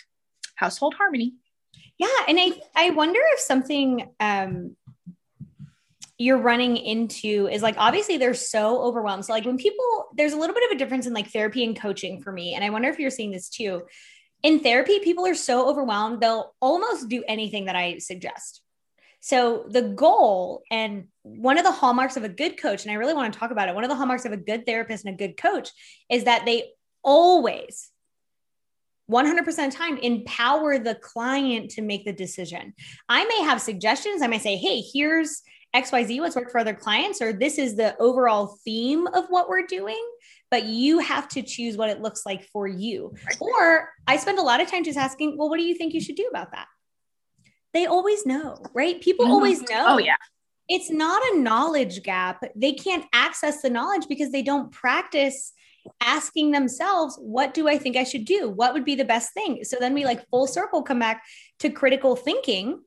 [0.57, 1.35] household harmony.
[1.99, 4.77] Yeah, and I I wonder if something um,
[6.25, 9.27] you're running into is like obviously they're so overwhelmed.
[9.27, 11.79] So like when people there's a little bit of a difference in like therapy and
[11.79, 13.83] coaching for me and I wonder if you're seeing this too.
[14.43, 18.63] In therapy people are so overwhelmed they'll almost do anything that I suggest.
[19.21, 23.15] So the goal and one of the hallmarks of a good coach and I really
[23.15, 23.75] want to talk about it.
[23.75, 25.69] One of the hallmarks of a good therapist and a good coach
[26.09, 26.71] is that they
[27.03, 27.91] always
[29.11, 32.73] 100% of time empower the client to make the decision.
[33.11, 34.23] I may have suggestions.
[34.23, 35.43] I may say, "Hey, here's
[35.75, 39.67] XYZ, what's worked for other clients, or this is the overall theme of what we're
[39.67, 40.01] doing,
[40.51, 43.13] but you have to choose what it looks like for you.
[43.41, 46.01] Or I spend a lot of time just asking, well, what do you think you
[46.01, 46.69] should do about that?
[47.73, 49.01] They always know, right?
[49.01, 49.35] People mm-hmm.
[49.35, 49.85] always know.
[49.89, 50.17] Oh, yeah.
[50.69, 52.45] It's not a knowledge gap.
[52.55, 55.53] They can't access the knowledge because they don't practice
[56.01, 58.49] asking themselves, what do I think I should do?
[58.49, 59.65] What would be the best thing?
[59.65, 61.25] So then we like full circle come back
[61.59, 62.81] to critical thinking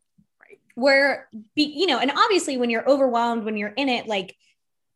[0.78, 4.38] where be, you know and obviously when you're overwhelmed when you're in it like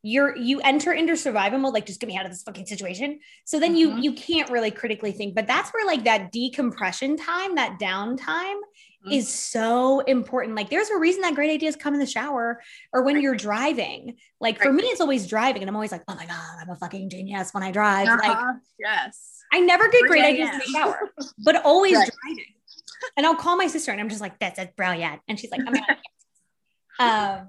[0.03, 3.19] you're you enter into survival mode like just get me out of this fucking situation
[3.45, 3.97] so then mm-hmm.
[3.97, 8.19] you you can't really critically think but that's where like that decompression time that downtime
[8.19, 9.11] mm-hmm.
[9.11, 12.61] is so important like there's a reason that great ideas come in the shower
[12.93, 13.23] or when right.
[13.23, 14.67] you're driving like right.
[14.67, 17.09] for me it's always driving and i'm always like oh my god i'm a fucking
[17.09, 18.27] genius when i drive uh-huh.
[18.27, 21.09] like yes i never get great ideas in the shower
[21.43, 22.11] but always right.
[22.23, 22.45] driving
[23.17, 25.21] and I'll call my sister and I'm just like, that's a brilliant.
[25.27, 25.75] And she's like, I'm
[27.39, 27.47] um,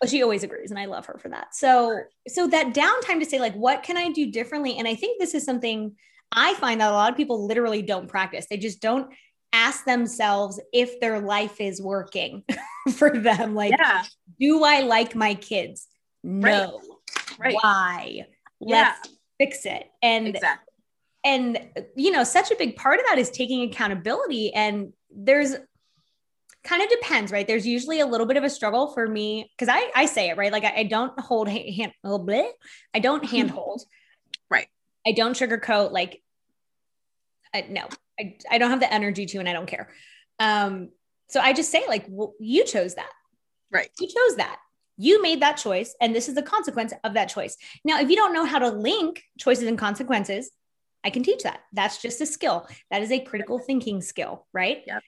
[0.00, 1.54] but she always agrees and I love her for that.
[1.54, 4.76] So, so that downtime to say like, what can I do differently?
[4.78, 5.96] And I think this is something
[6.32, 8.46] I find that a lot of people literally don't practice.
[8.48, 9.08] They just don't
[9.52, 12.42] ask themselves if their life is working
[12.96, 13.54] for them.
[13.54, 14.04] Like, yeah.
[14.40, 15.86] do I like my kids?
[16.22, 16.80] No.
[17.38, 17.54] Right.
[17.54, 17.56] right.
[17.60, 18.26] Why?
[18.60, 19.12] Let's yeah.
[19.38, 19.86] fix it.
[20.02, 20.73] And exactly
[21.24, 21.58] and
[21.96, 24.52] you know, such a big part of that is taking accountability.
[24.52, 25.54] And there's
[26.64, 27.46] kind of depends, right?
[27.46, 30.36] There's usually a little bit of a struggle for me because I I say it
[30.36, 32.48] right, like I, I don't hold hand, oh, bleh,
[32.92, 33.82] I don't handhold,
[34.50, 34.68] right?
[35.06, 35.92] I don't sugarcoat.
[35.92, 36.22] Like,
[37.54, 39.90] I, no, I I don't have the energy to, and I don't care.
[40.38, 40.90] Um,
[41.28, 43.10] so I just say like, well, you chose that,
[43.70, 43.88] right?
[44.00, 44.58] You chose that.
[44.96, 47.56] You made that choice, and this is the consequence of that choice.
[47.84, 50.50] Now, if you don't know how to link choices and consequences,
[51.04, 51.60] I can teach that.
[51.72, 52.66] That's just a skill.
[52.90, 54.82] That is a critical thinking skill, right?
[54.86, 55.02] Yep.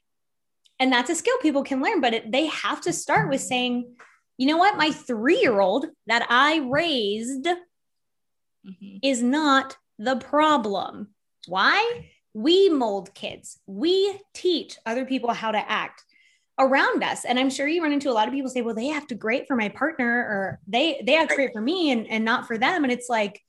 [0.78, 3.97] And that's a skill people can learn, but it, they have to start with saying,
[4.36, 8.97] you know what, my three year old that I raised mm-hmm.
[9.03, 11.09] is not the problem.
[11.49, 12.11] Why?
[12.34, 16.05] We mold kids, we teach other people how to act
[16.59, 18.86] around us and i'm sure you run into a lot of people say well they
[18.86, 22.07] have to grade for my partner or they they have to grade for me and,
[22.07, 23.42] and not for them and it's like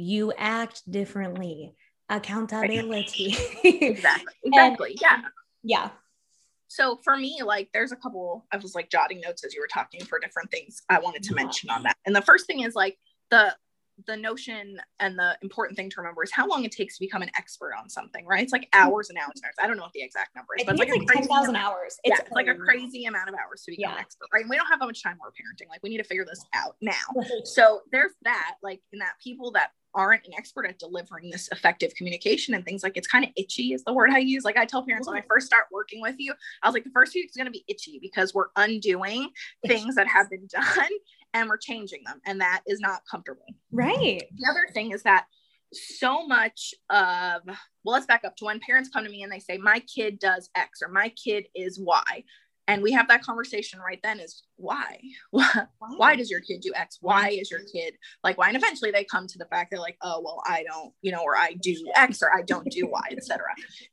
[0.00, 1.74] you act differently
[2.08, 5.18] accountability exactly exactly and, yeah
[5.62, 5.90] yeah
[6.68, 9.68] so for me like there's a couple i was like jotting notes as you were
[9.72, 12.74] talking for different things i wanted to mention on that and the first thing is
[12.74, 12.98] like
[13.30, 13.54] the
[14.06, 17.22] the notion and the important thing to remember is how long it takes to become
[17.22, 18.42] an expert on something, right?
[18.42, 18.86] It's like mm-hmm.
[18.86, 19.54] hours and hours and hours.
[19.62, 21.98] I don't know what the exact number is, but it's, like, like 10,000 hours.
[22.04, 23.96] It's, yeah, it's like a crazy amount of hours to become yeah.
[23.96, 24.42] an expert, right?
[24.42, 25.68] And we don't have that much time we're parenting.
[25.68, 26.92] Like we need to figure this out now.
[27.44, 31.94] so there's that, like in that people that aren't an expert at delivering this effective
[31.94, 34.44] communication and things like it's kind of itchy is the word I use.
[34.44, 36.32] Like I tell parents when I first start working with you,
[36.62, 39.30] I was like, the first week is going to be itchy because we're undoing
[39.66, 40.90] things that have been done
[41.34, 42.20] and we're changing them.
[42.26, 43.46] And that is not comfortable.
[43.72, 44.22] Right.
[44.36, 45.26] The other thing is that
[45.72, 47.42] so much of,
[47.84, 50.18] well, let's back up to when parents come to me and they say, my kid
[50.18, 52.24] does X or my kid is Y.
[52.70, 55.00] And we have that conversation right then is why?
[55.30, 55.66] why?
[55.96, 56.98] Why does your kid do X?
[57.00, 58.46] Why is your kid like why?
[58.46, 61.22] And eventually they come to the fact they're like, oh, well, I don't, you know,
[61.24, 63.42] or I do X or I don't do Y, etc.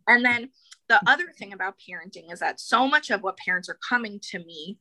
[0.08, 0.50] And then
[0.90, 4.40] the other thing about parenting is that so much of what parents are coming to
[4.46, 4.78] me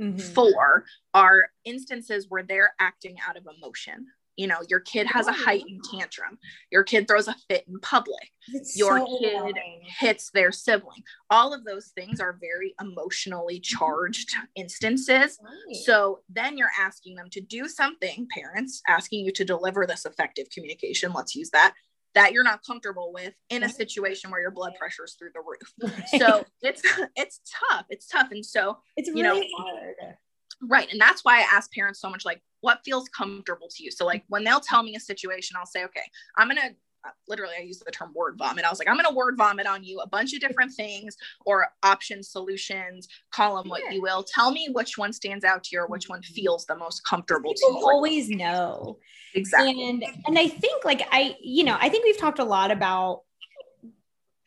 [0.00, 0.18] mm-hmm.
[0.18, 4.06] for are instances where they're acting out of emotion.
[4.36, 6.38] You know, your kid has a oh, heightened tantrum.
[6.70, 8.30] Your kid throws a fit in public.
[8.52, 9.82] It's your so kid annoying.
[9.98, 11.02] hits their sibling.
[11.30, 15.38] All of those things are very emotionally charged instances.
[15.42, 15.76] Right.
[15.84, 20.48] So then you're asking them to do something, parents asking you to deliver this effective
[20.50, 21.12] communication.
[21.12, 21.74] Let's use that
[22.14, 25.40] that you're not comfortable with in a situation where your blood pressure is through the
[25.40, 25.92] roof.
[25.98, 26.20] Right.
[26.20, 26.82] So it's
[27.16, 27.86] it's tough.
[27.90, 28.28] It's tough.
[28.30, 30.16] And so it's really you know, hard.
[30.62, 30.90] Right.
[30.90, 33.90] And that's why I ask parents so much like what feels comfortable to you.
[33.90, 36.00] So like when they'll tell me a situation, I'll say, okay,
[36.38, 36.70] I'm gonna
[37.06, 38.64] uh, literally I use the term word vomit.
[38.64, 41.68] I was like, I'm gonna word vomit on you a bunch of different things or
[41.82, 44.22] options, solutions, call them what you will.
[44.22, 47.52] Tell me which one stands out to you or which one feels the most comfortable
[47.52, 47.86] People to you.
[47.86, 48.98] Always know.
[49.34, 49.86] Exactly.
[49.86, 53.24] And and I think like I, you know, I think we've talked a lot about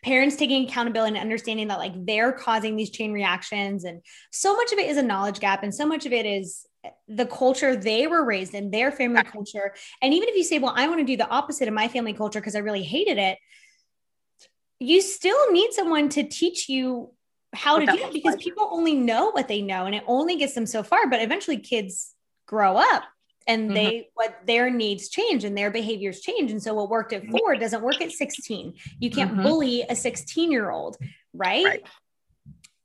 [0.03, 4.01] parents taking accountability and understanding that like they're causing these chain reactions and
[4.31, 6.65] so much of it is a knowledge gap and so much of it is
[7.07, 9.73] the culture they were raised in their family culture.
[10.01, 12.13] And even if you say well i want to do the opposite of my family
[12.13, 13.37] culture because i really hated it
[14.79, 17.11] you still need someone to teach you
[17.53, 20.53] how to do it because people only know what they know and it only gets
[20.53, 21.09] them so far.
[21.09, 22.13] But eventually kids
[22.45, 23.03] grow up
[23.47, 23.73] and mm-hmm.
[23.73, 26.51] they what their needs change and their behaviors change.
[26.51, 29.43] And so what worked at four doesn't work at 16 you can't mm-hmm.
[29.43, 30.97] bully a 16 year old
[31.33, 31.65] right?
[31.65, 31.83] right,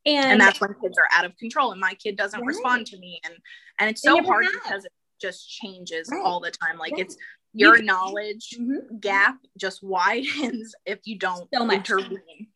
[0.04, 2.46] And, and that's when kids are out of control and my kid doesn't right.
[2.46, 3.34] respond to me and
[3.78, 4.54] and it's so hard have.
[4.62, 6.20] because it just changes right.
[6.24, 7.16] all the time like it's
[7.52, 8.96] your you knowledge mm-hmm.
[8.98, 11.76] gap just widens if you don't so much.
[11.76, 12.48] intervene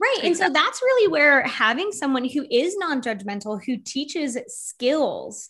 [0.00, 0.24] Right.
[0.24, 5.48] And so that's really where having someone who is non judgmental, who teaches skills,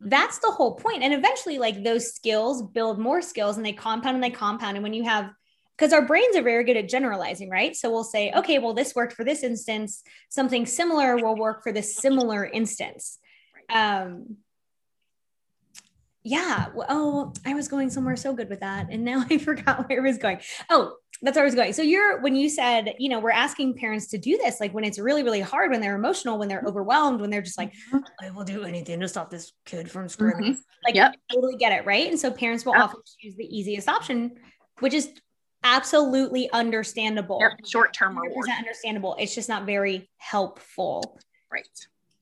[0.00, 4.14] that's the whole point and eventually like those skills build more skills and they compound
[4.14, 5.30] and they compound and when you have
[5.76, 8.94] because our brains are very good at generalizing right so we'll say okay well this
[8.94, 13.18] worked for this instance something similar will work for this similar instance
[13.72, 14.36] um
[16.22, 20.00] yeah oh i was going somewhere so good with that and now i forgot where
[20.00, 20.38] i was going
[20.70, 21.72] oh that's where I was going.
[21.72, 24.84] So you're when you said, you know, we're asking parents to do this, like when
[24.84, 26.68] it's really, really hard, when they're emotional, when they're mm-hmm.
[26.68, 27.98] overwhelmed, when they're just like, mm-hmm.
[28.20, 30.52] I will do anything to stop this kid from screaming.
[30.52, 30.60] Mm-hmm.
[30.84, 31.14] Like yep.
[31.32, 32.08] totally get it, right?
[32.08, 32.84] And so parents will yep.
[32.84, 34.32] often choose the easiest option,
[34.80, 35.08] which is
[35.64, 37.38] absolutely understandable.
[37.40, 37.66] Yep.
[37.66, 38.48] Short term reward.
[38.56, 39.16] Understandable.
[39.18, 41.18] It's just not very helpful.
[41.50, 41.66] Right.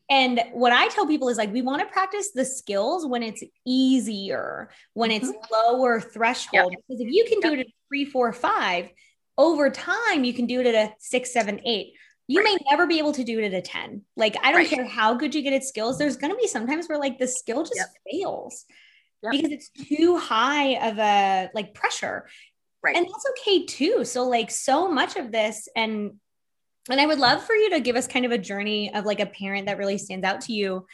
[0.09, 3.43] And what I tell people is like, we want to practice the skills when it's
[3.67, 5.73] easier, when it's mm-hmm.
[5.75, 6.73] lower threshold.
[6.73, 6.83] Yep.
[6.89, 8.91] Because if you can do it at three, four, five,
[9.39, 11.95] over time, you can do it at a six, seven, eight.
[12.29, 12.59] You right.
[12.61, 14.03] may never be able to do it at a 10.
[14.17, 14.69] Like, I don't right.
[14.69, 15.99] care how good you get at skills.
[15.99, 17.89] There's going to be sometimes where like the skill just yep.
[18.11, 18.67] fails
[19.31, 22.29] because it's too high of a like pressure.
[22.83, 22.97] Right.
[22.97, 24.05] And that's okay too.
[24.05, 26.13] So like so much of this and
[26.91, 29.21] and I would love for you to give us kind of a journey of like
[29.21, 30.85] a parent that really stands out to you.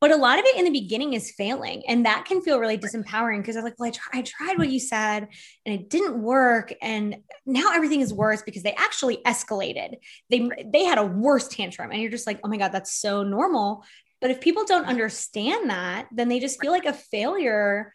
[0.00, 1.84] But a lot of it in the beginning is failing.
[1.86, 4.68] And that can feel really disempowering because I'm like, well, I, try- I tried what
[4.68, 5.28] you said
[5.64, 6.74] and it didn't work.
[6.82, 9.94] And now everything is worse because they actually escalated.
[10.30, 11.92] They they had a worse tantrum.
[11.92, 13.84] And you're just like, oh my God, that's so normal.
[14.20, 17.94] But if people don't understand that, then they just feel like a failure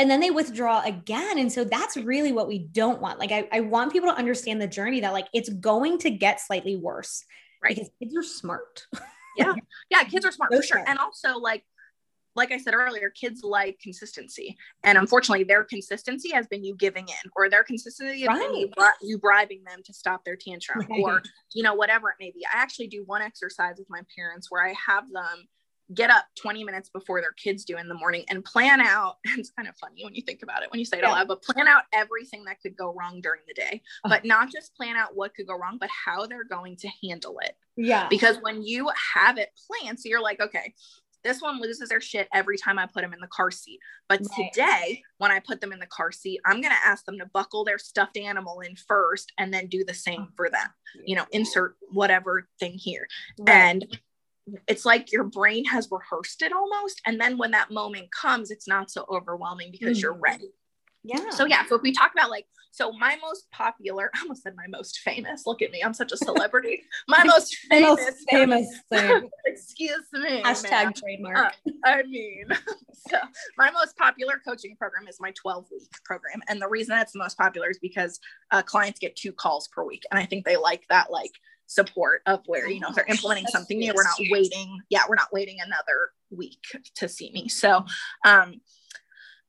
[0.00, 1.38] and then they withdraw again.
[1.38, 3.18] And so that's really what we don't want.
[3.18, 6.40] Like, I, I want people to understand the journey that, like, it's going to get
[6.40, 7.24] slightly worse
[7.62, 7.74] Right.
[7.76, 8.86] because kids are smart.
[9.36, 9.52] yeah
[9.90, 10.88] yeah kids are smart So for sure smart.
[10.88, 11.62] and also like
[12.34, 17.06] like i said earlier kids like consistency and unfortunately their consistency has been you giving
[17.06, 18.68] in or their consistency has been you,
[19.02, 21.00] you bribing them to stop their tantrum Right.
[21.04, 21.22] or
[21.54, 24.66] you know whatever it may be i actually do one exercise with my parents where
[24.66, 25.46] i have them
[25.94, 29.50] get up 20 minutes before their kids do in the morning and plan out it's
[29.50, 31.42] kind of funny when you think about it when you say it out loud but
[31.42, 34.08] plan out everything that could go wrong during the day Oh.
[34.08, 37.38] but not just plan out what could go wrong but how they're going to handle
[37.42, 38.06] it Yeah.
[38.08, 40.74] because when you have it planned, so you're like, okay,
[41.22, 43.78] this one loses their shit every time I put them in the car seat.
[44.08, 44.50] But Right.
[44.54, 47.26] today, when I put them in the car seat, I'm going to ask them to
[47.26, 50.68] buckle their stuffed animal in first and then do the same for them.
[51.04, 53.06] You know, insert whatever thing here.
[53.46, 53.98] And
[54.68, 57.00] it's like your brain has rehearsed it almost.
[57.06, 60.20] And then when that moment comes, it's not so overwhelming because you're Mhm.
[60.22, 60.52] ready.
[61.02, 61.30] yeah.
[61.30, 64.54] So yeah, so if we talk about like, so my most popular, I almost said
[64.56, 65.44] my most famous.
[65.46, 66.82] Look at me, I'm such a celebrity.
[67.08, 69.28] My most famous, most famous thing.
[69.46, 70.92] excuse me, Hashtag ma'am.
[70.92, 71.54] trademark.
[71.84, 72.46] I mean,
[73.08, 73.16] so
[73.58, 77.18] my most popular coaching program is my 12 week program, and the reason that's the
[77.18, 78.20] most popular is because
[78.52, 81.32] uh, clients get two calls per week, and I think they like that like
[81.70, 84.80] support of where you know if they're Oh, implementing something new, we're not waiting.
[84.90, 86.58] Yeah, we're not waiting another week
[86.96, 87.48] to see me.
[87.48, 87.84] So,
[88.26, 88.60] um,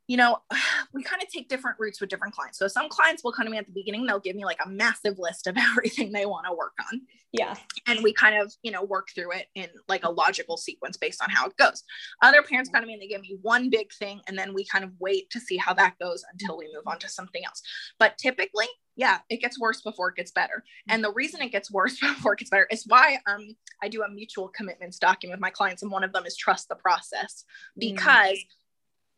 [0.08, 0.38] you know,
[0.94, 2.60] we kind of take different routes with different clients.
[2.60, 4.70] So some clients will come to me at the beginning, they'll give me like a
[4.70, 7.02] massive list of everything they want to work on.
[7.32, 7.56] yeah.
[7.88, 11.24] And we kind of, you know, work through it in like a logical sequence based
[11.24, 11.84] on how it goes.
[12.22, 14.64] Other parents come to me and they give me one big thing, and then we
[14.66, 17.62] kind of wait to see how that goes until we move on to something else.
[17.98, 18.68] But typically,
[19.02, 20.64] yeah, it gets worse before it gets better.
[20.88, 24.04] And the reason it gets worse before it gets better is why um, I do
[24.04, 25.82] a mutual commitments document with my clients.
[25.82, 27.44] And one of them is trust the process
[27.76, 28.38] because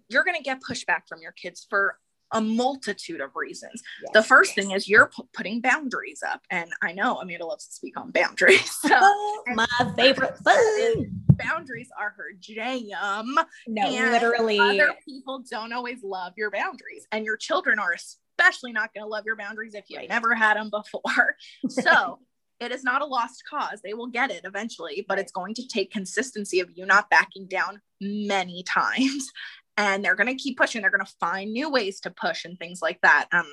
[0.07, 1.97] you're going to get pushback from your kids for
[2.31, 3.83] a multitude of reasons.
[4.13, 4.65] the first yes.
[4.65, 6.41] thing is you're pu- putting boundaries up.
[6.49, 8.79] And I know Amanda loves to speak on boundaries.
[8.87, 9.67] So my
[9.97, 11.11] favorite thing.
[11.31, 13.35] boundaries are her jam.
[13.67, 14.59] No, literally.
[14.59, 17.95] Other people don't always love your boundaries, and your children are
[18.37, 20.09] especially not going to love your boundaries if you've Right.
[20.09, 21.35] never had them before.
[21.69, 22.19] So
[22.59, 23.81] it is not a lost cause.
[23.83, 27.47] They will get it eventually, but it's going to take consistency of you not backing
[27.47, 29.31] down many times.
[29.75, 30.81] And they're going to keep pushing.
[30.81, 33.27] They're going to find new ways to push and things like that.
[33.31, 33.51] Um,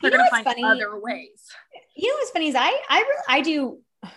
[0.00, 0.64] they're going to find funny?
[0.64, 1.44] other ways.
[1.94, 3.80] you know what's funny is I I I do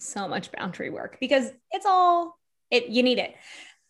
[0.00, 2.36] so much boundary work because it's all
[2.72, 3.36] it you need it.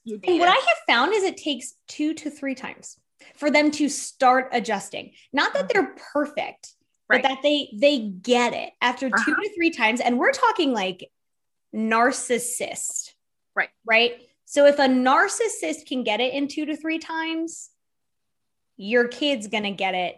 [0.05, 0.53] You And need what it.
[0.53, 2.99] I have found is it takes two to three times
[3.37, 5.13] for them to start adjusting.
[5.33, 6.75] Not that they're perfect,
[7.09, 7.23] Right.
[7.23, 9.43] but that they they get it after 2 Uh-huh.
[9.43, 10.01] to three times.
[10.01, 11.11] And we're talking like
[11.75, 13.13] narcissist.
[13.55, 13.71] Right.
[13.85, 14.29] Right.
[14.45, 17.71] So if a narcissist can get it in two to three times,
[18.77, 20.17] your kid's gonna get it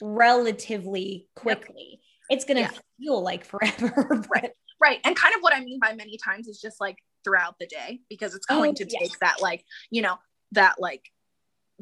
[0.00, 2.00] relatively quickly.
[2.30, 2.70] It's gonna Yeah.
[2.98, 3.92] feel like forever.
[4.34, 4.52] Right.
[4.80, 5.00] Right.
[5.04, 8.00] And kind of what I mean by many times is just like throughout the day,
[8.08, 9.00] because it's Oh, going to yes.
[9.10, 10.18] take that, like, you know,
[10.52, 11.08] that like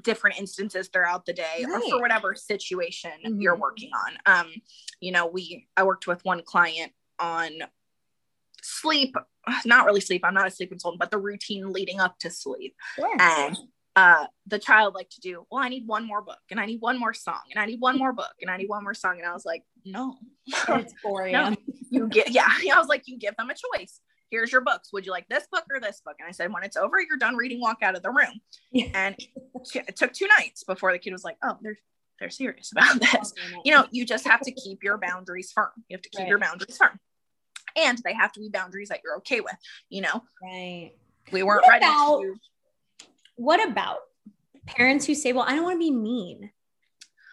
[0.02, 3.60] different instances throughout the day or for whatever situation you're Mhm.
[3.60, 4.18] working on.
[4.26, 4.52] Um,
[5.00, 7.50] you know, we I worked with one client on
[8.62, 9.14] sleep,
[9.64, 12.74] not really sleep, I'm not a sleep consultant, but the routine leading up to sleep.
[12.94, 13.16] Sure.
[13.20, 13.56] And
[13.96, 16.80] uh the child liked to do, well, I need one more book and I need
[16.80, 19.18] one more song and I need one more book and I need one more song.
[19.18, 20.18] And I was like, no.
[20.68, 21.56] It's 4 No.
[21.90, 24.00] you get yeah i was like you give them a choice
[24.30, 26.62] here's your books would you like this book or this book and i said when
[26.62, 28.40] it's over you're done reading walk out of the room
[28.72, 28.86] Yeah.
[28.94, 29.16] and
[29.74, 31.78] it took two nights before the kid was like oh they're
[32.20, 33.32] they're serious about this
[33.64, 36.38] you know you just have to keep your boundaries firm you have to keep your
[36.38, 36.98] boundaries firm
[37.76, 39.56] and they have to be boundaries that you're okay with
[39.88, 40.92] you know Right.
[41.32, 42.34] we weren't What ready about- to
[43.36, 43.98] What about
[44.66, 46.50] parents who say, Well, I don't want to be mean.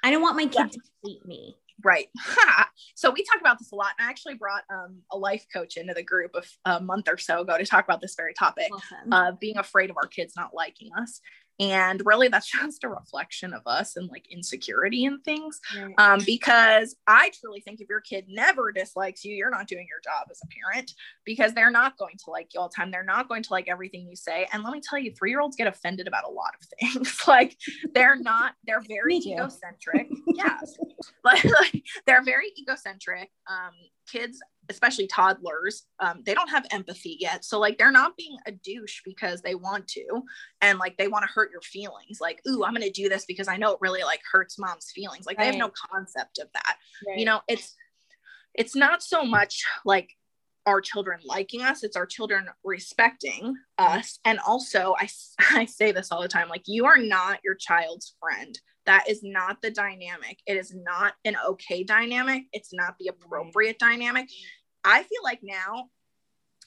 [0.04, 0.68] I don't want my kid Yeah.
[0.68, 1.58] to hate me.
[1.84, 2.08] Right.
[2.96, 3.92] so we talk about this a lot.
[3.98, 7.18] And I actually brought um, a life coach into the group a, a month or
[7.18, 9.14] so ago to talk about this very topic Awesome.
[9.14, 11.22] of being afraid of our kids not liking us.
[11.60, 15.60] And really that's just a reflection of us and like insecurity and things.
[15.78, 15.94] Right.
[15.98, 20.00] um, because i truly think if your kid never dislikes you you're not doing your
[20.04, 20.94] job as a parent
[21.26, 22.92] because they're not going to like you all the time.
[22.92, 24.48] They're not going to like everything you say.
[24.52, 27.22] And let me tell you three year olds get offended about a lot of things.
[27.28, 27.58] Like
[27.94, 30.08] they're not they're very egocentric.
[30.34, 30.58] Yeah
[31.24, 33.30] like, like they're very egocentric.
[33.48, 33.74] Um,
[34.08, 34.40] kids
[34.70, 37.46] especially toddlers um, they don't have empathy yet.
[37.46, 40.24] So like they're not being a douche because they want to
[40.62, 42.20] and like they want to hurt your feelings.
[42.22, 45.26] Like ooh i'm gonna do this because i know it really like hurts mom's feelings.
[45.26, 45.46] Like right.
[45.46, 46.78] they have no concept of that.
[47.08, 47.18] Right.
[47.18, 47.76] you know it's
[48.54, 50.10] it's not so much like
[50.66, 54.20] our children liking us it's our children respecting us.
[54.26, 55.08] And also i
[55.52, 59.22] i say this all the time like you are not your child's friend that is
[59.24, 64.28] not the dynamic it is not an okay dynamic it's not the appropriate dynamic
[64.88, 65.90] I feel like now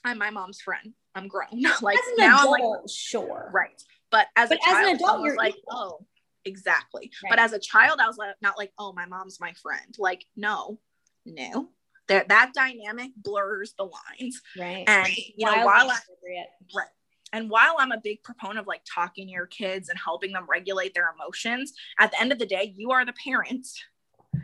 [0.05, 0.93] I'm my mom's friend.
[1.15, 1.49] I'm grown.
[1.83, 3.83] like now, adult, like sure, right.
[4.11, 5.99] But as but a child, as an adult, you're like, equal.
[6.01, 6.07] oh,
[6.45, 7.11] exactly.
[7.23, 7.31] Right.
[7.31, 9.95] But as a child, I was like, not like, oh, my mom's my friend.
[9.99, 10.79] Like, no,
[11.25, 11.69] no.
[12.09, 14.41] That that dynamic blurs the lines.
[14.59, 14.85] Right.
[14.87, 15.99] And you know, while I,
[16.77, 16.87] right.
[17.33, 20.47] And while I'm a big proponent of like talking to your kids and helping them
[20.49, 23.67] regulate their emotions, at the end of the day, you are the parent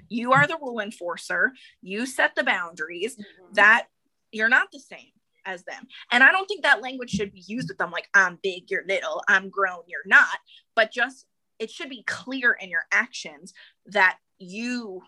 [0.09, 1.53] you are the rule enforcer.
[1.82, 3.55] You set the boundaries mm-hmm.
[3.55, 3.87] that
[4.32, 5.11] you're not the same
[5.45, 5.87] as them.
[6.11, 8.87] And I don't think that language should be used with them like, I'm big, you're
[8.87, 10.39] little, I'm grown, you're not.
[10.74, 11.26] But just,
[11.59, 13.55] it should be clear in your actions
[13.87, 15.03] that you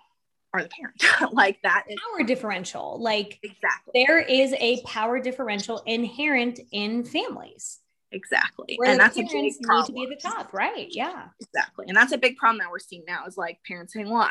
[0.54, 1.02] are the parent.
[1.32, 2.98] like that is power differential.
[3.00, 4.04] Like, exactly.
[4.06, 7.80] There is a power differential inherent in families.
[8.10, 8.76] Exactly.
[8.76, 9.94] Where and that's a big problem.
[9.94, 10.88] need to be at the top, right?
[10.90, 11.26] Yeah.
[11.40, 11.86] Exactly.
[11.88, 14.28] And that's a big problem that we're seeing now is like parents saying, Well,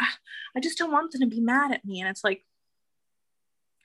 [0.55, 1.99] I just don't want them to be mad at me.
[1.99, 2.43] And it's like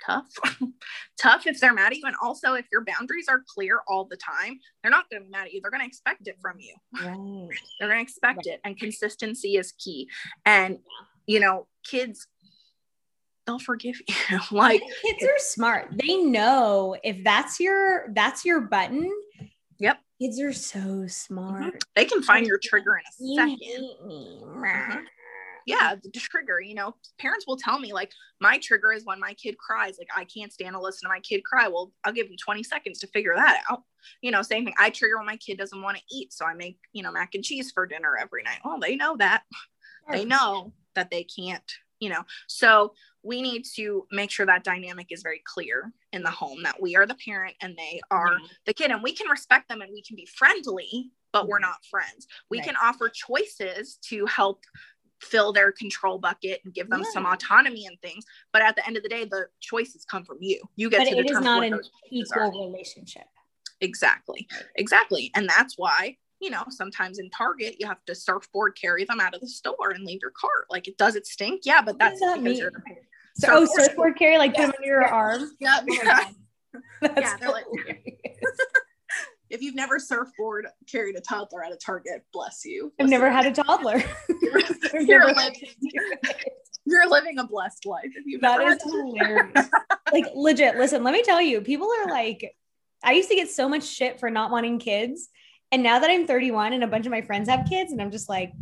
[0.05, 0.28] tough.
[1.20, 2.05] tough if they're mad at you.
[2.07, 5.47] And also if your boundaries are clear all the time, they're not gonna be mad
[5.47, 5.61] at you.
[5.61, 6.74] They're gonna expect it from you.
[6.95, 7.49] Right.
[7.78, 8.55] they're gonna expect right.
[8.55, 8.61] it.
[8.64, 10.09] And consistency is key.
[10.47, 10.78] And
[11.27, 12.27] you know, kids
[13.47, 13.97] they'll forgive
[14.31, 14.39] you.
[14.51, 15.91] like kids are smart.
[15.93, 19.11] They know if that's your that's your button,
[19.83, 19.99] Yep.
[20.20, 21.64] Kids are so smart.
[21.64, 21.77] Mm-hmm.
[21.97, 23.91] They can find your trigger in a second.
[24.07, 24.99] Mm-hmm.
[25.66, 29.35] Yeah, the trigger, you know, parents will tell me like my trigger is when my
[29.35, 29.97] kid cries.
[29.99, 31.66] Like I can't stand to listen to my kid cry.
[31.66, 33.83] Well, I'll give them 20 seconds to figure that out.
[34.20, 34.75] You know, same thing.
[34.79, 36.33] I trigger when my kid doesn't want to eat.
[36.33, 38.61] So I make, you know, mac and cheese for dinner every night.
[38.64, 39.43] Oh, they know that.
[40.09, 42.22] They know that they can't, you know.
[42.49, 46.80] So we need to make sure that dynamic is very clear in the home that
[46.80, 48.45] we are the parent and they are mm-hmm.
[48.66, 51.84] the kid and we can respect them and we can be friendly but we're not
[51.90, 52.66] friends we right.
[52.66, 54.64] can offer choices to help
[55.20, 57.11] fill their control bucket and give them yeah.
[57.12, 60.38] some autonomy and things but at the end of the day the choices come from
[60.40, 61.80] you you get but to it determine is not an
[62.11, 63.26] equal relationship
[63.80, 69.05] exactly exactly and that's why you know, sometimes in Target, you have to surfboard carry
[69.05, 70.66] them out of the store and leave your cart.
[70.68, 71.62] Like it does it stink?
[71.64, 72.82] Yeah, but that's that because you're the
[73.36, 75.51] so, oh, surfboard carry, like put them under your arm.
[75.61, 76.28] Yeah, oh yeah.
[77.16, 77.64] yeah they're like,
[79.51, 82.93] if you've never surfboard carried a toddler at a Target, bless you.
[83.01, 84.03] I've never had a toddler.
[84.40, 84.61] you're,
[85.01, 85.55] you're, living,
[86.84, 88.11] you're, living, a blessed life.
[88.16, 89.70] If you've that is hilarious.
[90.12, 90.76] like legit.
[90.76, 92.55] Listen, let me tell you, people are like,
[93.05, 95.28] I used to get so much shit for not wanting kids.
[95.73, 98.11] And now that I'm 31 and a bunch of my friends have kids, and I'm
[98.11, 98.53] just like,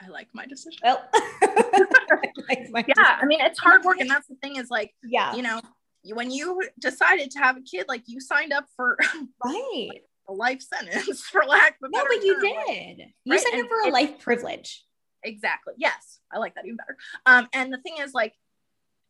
[0.00, 0.78] I like my decision.
[0.84, 3.18] Well, I like my yeah, decision.
[3.22, 4.00] I mean, it's hard work.
[4.00, 5.60] And that's the thing is like, yeah, you know,
[6.04, 8.98] when you decided to have a kid, like you signed up for
[9.44, 12.98] right like a life sentence for lack of a No, but you did.
[12.98, 13.40] Like, you right?
[13.40, 14.84] signed and up for a life privilege.
[15.24, 15.74] Exactly.
[15.78, 16.20] Yes.
[16.30, 16.96] I like that even better.
[17.26, 18.34] Um, and the thing is like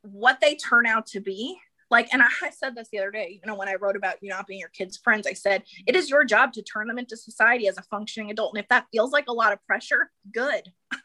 [0.03, 1.59] what they turn out to be
[1.91, 4.31] like and I, said this the other day you know when i wrote about you
[4.31, 7.17] not being your kids friends i said it is your job to turn them into
[7.17, 10.73] society as a functioning adult and if that feels like a lot of pressure good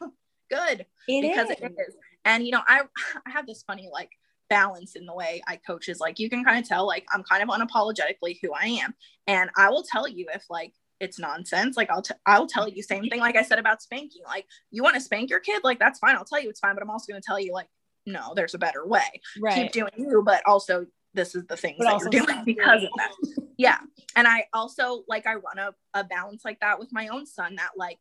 [0.50, 1.56] good it because is.
[1.60, 2.82] it is and you know i
[3.26, 4.10] i have this funny like
[4.50, 7.22] balance in the way i coach is like you can kind of tell like i'm
[7.22, 8.94] kind of unapologetically who i am
[9.26, 11.76] and i will tell you if like it's nonsense.
[11.76, 14.22] Like I'll t- I'll tell you same thing like I said about spanking.
[14.26, 16.16] Like you want to spank your kid, like that's fine.
[16.16, 17.68] I'll tell you it's fine, but I'm also going to tell you like
[18.06, 19.20] no, there's a better way.
[19.40, 19.54] Right.
[19.54, 22.90] Keep doing you, but also this is the things but that you're doing because of
[22.96, 23.12] that.
[23.56, 23.78] yeah.
[24.16, 27.56] And I also like I run a, a balance like that with my own son
[27.56, 27.98] that like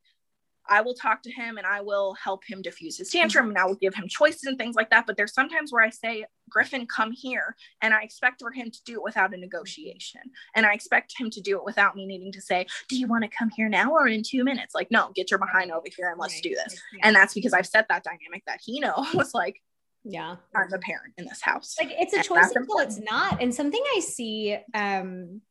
[0.68, 3.20] I will talk to him and I will help him diffuse his mm-hmm.
[3.20, 5.06] tantrum and I will give him choices and things like that.
[5.06, 7.56] But there's sometimes where I say, Griffin, come here.
[7.82, 10.22] And I expect for him to do it without a negotiation.
[10.56, 13.24] And I expect him to do it without me needing to say, Do you want
[13.24, 14.74] to come here now or in two minutes?
[14.74, 16.80] Like, no, get your behind over here and let's do this.
[17.02, 18.80] And that's because I've set that dynamic that he
[19.14, 19.62] knows, like,
[20.04, 23.42] yeah i'm a parent in this house like it's a and choice until it's not
[23.42, 25.42] and something i see um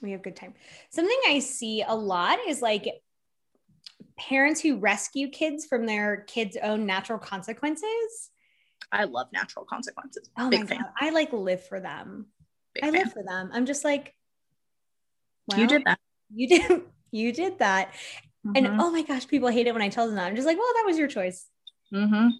[0.00, 0.54] We have good time.
[0.90, 2.88] Something I see a lot is like
[4.18, 8.30] parents who rescue kids from their kids' own natural consequences.
[8.90, 10.28] I love natural consequences.
[10.36, 10.78] Oh Big my fan.
[10.78, 12.26] god, I like live for them.
[12.74, 13.00] Big I fan.
[13.00, 13.50] live for them.
[13.52, 14.14] I'm just like,
[15.54, 15.98] you did that.
[16.34, 16.82] You did.
[17.14, 17.92] You did that.
[18.42, 18.76] And Mhm.
[18.80, 20.26] oh my gosh, people hate it when I tell them that.
[20.26, 21.46] I'm just like, well, that was your choice.
[21.92, 22.30] Mhm.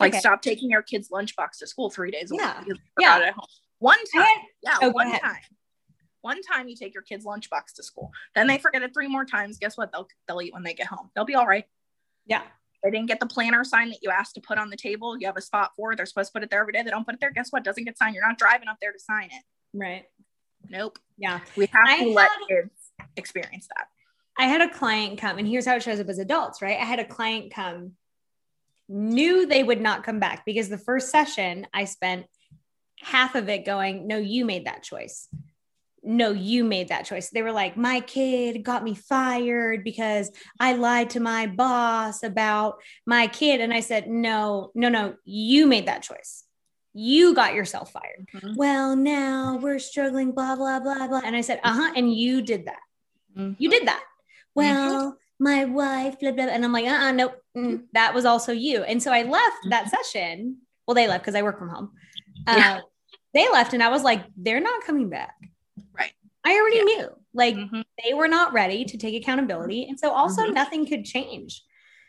[0.00, 0.20] Like Okay.
[0.20, 2.64] stop taking your kids' lunchbox to school three days a Yeah.
[2.64, 2.80] week.
[3.00, 3.16] Yeah.
[3.18, 3.46] at home.
[3.78, 4.22] One time.
[4.24, 5.40] had- yeah, Oh, one time.
[6.22, 8.10] One time you take your kids' lunchbox to school.
[8.34, 9.58] Then they forget it three more times.
[9.58, 9.92] Guess what?
[9.92, 11.10] They'll they'll eat when they get home.
[11.14, 11.66] They'll be all right.
[12.26, 12.42] yeah.
[12.82, 15.18] They didn't get the planner sign that you asked to put on the table.
[15.18, 15.96] You have a spot for it.
[15.96, 16.82] They're supposed to put it there every day.
[16.82, 17.30] They don't put it there.
[17.30, 17.64] Guess what?
[17.64, 18.14] Doesn't get signed.
[18.14, 19.42] You're not driving up there to sign it.
[19.72, 20.04] Right.
[20.68, 20.98] Nope.
[21.16, 21.40] Yeah.
[21.56, 23.88] We have I to let kids experience that.
[24.38, 26.78] I had a client come, and here's how it shows up as adults, right?
[26.78, 27.96] I had a client come,
[28.88, 32.26] knew they would not come back because the first session I spent
[33.00, 35.28] half of it going, No, you made that choice.
[36.06, 37.30] No, you made that choice.
[37.30, 40.30] They were like, My kid got me fired because
[40.60, 43.60] I lied to my boss about my kid.
[43.60, 46.44] And I said, No, no, no, you made that choice.
[46.92, 48.28] You got yourself fired.
[48.34, 48.54] Mhm.
[48.56, 51.22] Well, now we're struggling, blah, blah, blah, blah.
[51.24, 51.92] And I said, Uh huh.
[51.96, 52.80] And you did that.
[53.58, 54.02] You did that.
[54.54, 56.44] Well, my wife, blah, blah.
[56.44, 57.34] And I'm like, uh uh nope.
[57.56, 58.82] mm, that was also you.
[58.82, 60.58] And so I left that session.
[60.86, 61.92] Well, they left because I work from home.
[62.46, 62.80] Uh, Yeah.
[63.32, 65.34] They left, and I was like, they're not coming back.
[65.92, 66.12] Right.
[66.44, 66.82] I already Yeah.
[66.84, 67.08] knew.
[67.32, 67.84] Like, Mhm.
[68.04, 69.86] they were not ready to take accountability.
[69.88, 70.54] And so also Mhm.
[70.54, 71.62] nothing could change.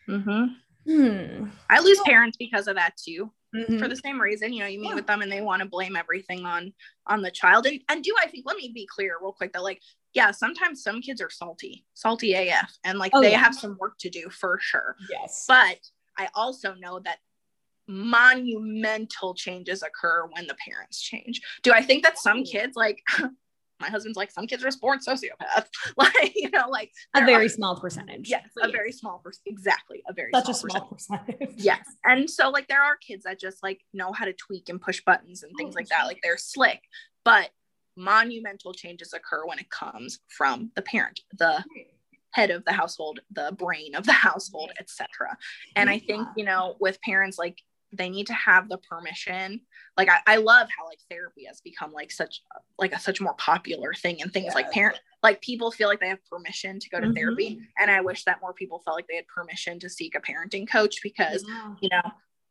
[0.08, 0.56] Mhm.
[0.86, 1.50] Hmm.
[1.68, 3.32] I lose parents because of that too.
[3.56, 3.80] Mhm.
[3.80, 4.96] for the same reason you know you meet Yeah.
[4.96, 6.74] with them and they want to blame everything on
[7.08, 9.64] on the child and and do i think let me be clear real quick that
[9.64, 9.82] like
[10.16, 13.38] yeah sometimes some kids are salty salty af and like Oh, they yeah.
[13.40, 15.46] have some work to do for sure Yes.
[15.48, 15.78] but
[16.18, 17.20] i also know that
[17.88, 23.02] monumental changes occur when the parents change do i think that some kids like
[23.82, 27.50] my husband's like some kids are born sociopaths like you know like a very are-
[27.50, 28.30] small percentage.
[28.30, 31.38] yes a very small person exactly a very such a small small percentage.
[31.40, 31.56] percentage.
[31.64, 31.86] Yes.
[32.06, 35.02] And so like there are kids that just like know how to tweak and push
[35.06, 36.06] buttons and things Oh, like that.
[36.06, 36.82] Like they're slick,
[37.26, 37.50] but
[37.96, 41.64] monumental changes occur when it comes from the parent, the
[42.32, 45.08] head of the household, the brain of the household, etc.
[45.76, 47.62] And I think, you know, with parents like
[47.94, 49.62] they need to have the permission.
[49.96, 52.42] Like I, I love how like therapy has become like such
[52.78, 56.10] like a such more popular thing and things like parent like people feel like they
[56.10, 57.16] have permission to go to Mhm.
[57.16, 57.60] therapy.
[57.80, 60.70] And I wish that more people felt like they had permission to seek a parenting
[60.70, 61.76] coach because Yeah.
[61.82, 62.02] you know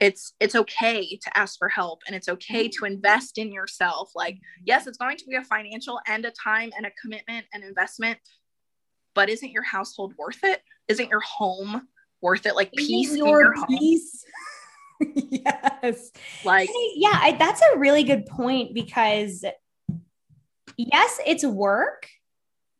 [0.01, 2.95] it's it's okay to ask for help and it's okay to mm-hmm.
[2.95, 4.11] invest in yourself.
[4.15, 4.65] Like mm-hmm.
[4.67, 8.19] yes it's going to be a financial and a time and a commitment and investment
[9.15, 10.61] but isn't your household worth it?
[10.89, 11.89] Isn't your home
[12.21, 12.55] worth it?
[12.55, 13.67] Like peace in your your home.
[13.69, 14.25] peace.
[15.15, 16.11] yes.
[16.45, 19.45] like yeah, I, that's a really good point because
[20.77, 22.09] yes, it's work,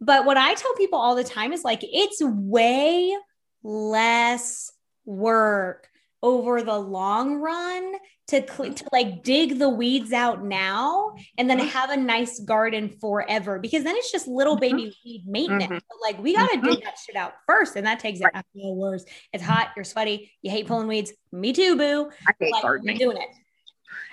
[0.01, 3.17] but what I tell people all the time is like it's way
[3.63, 4.71] less
[5.07, 5.89] work
[6.25, 7.93] over the long run
[8.27, 11.69] to cl- to like dig the weeds out now and then Mhm.
[11.69, 14.61] have a nice garden forever because then it's just little Mhm.
[14.61, 15.71] baby weed maintenance.
[15.71, 15.81] Mhm.
[15.87, 16.65] But like we got to Mhm.
[16.77, 18.33] dig that shit out first and that takes Right.
[18.35, 19.05] it hours.
[19.35, 21.13] It's hot, you're sweaty, you hate pulling weeds.
[21.31, 22.11] Me too, boo.
[22.27, 23.29] i hate Like, gardening you're doing it.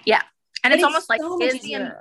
[0.05, 0.22] Yeah,
[0.66, 1.95] and But it's almost like so in-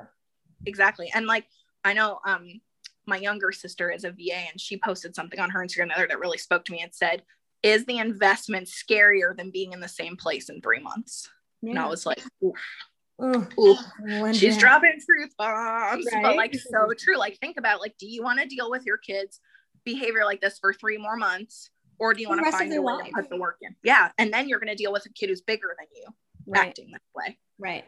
[0.66, 1.46] exactly and like
[1.84, 2.60] i know um
[3.06, 6.06] my younger sister is a va and she posted something on her instagram the other
[6.08, 7.22] that really spoke to me and said
[7.62, 11.28] is the investment scarier than being in the same place in three months
[11.62, 13.78] and i was like oof, oof.
[14.02, 14.34] Linda.
[14.34, 18.40] she's dropping truth bombs but like so true like think about like do you want
[18.40, 19.40] to deal with your kids
[19.84, 22.94] behavior like this for three more months or do you want to find a way
[22.94, 23.06] life.
[23.06, 25.28] to put the work in yeah and then you're going to deal with a kid
[25.28, 26.06] who's bigger than you
[26.46, 26.68] right.
[26.68, 27.84] acting that way Right.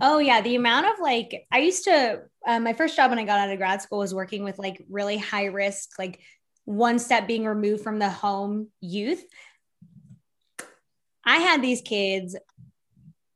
[0.00, 3.24] Oh yeah, the amount of like I used to uh, my first job when I
[3.24, 6.20] got out of grad school was working with like really high risk like
[6.64, 9.24] one step being removed from the home youth.
[11.24, 12.36] I had these kids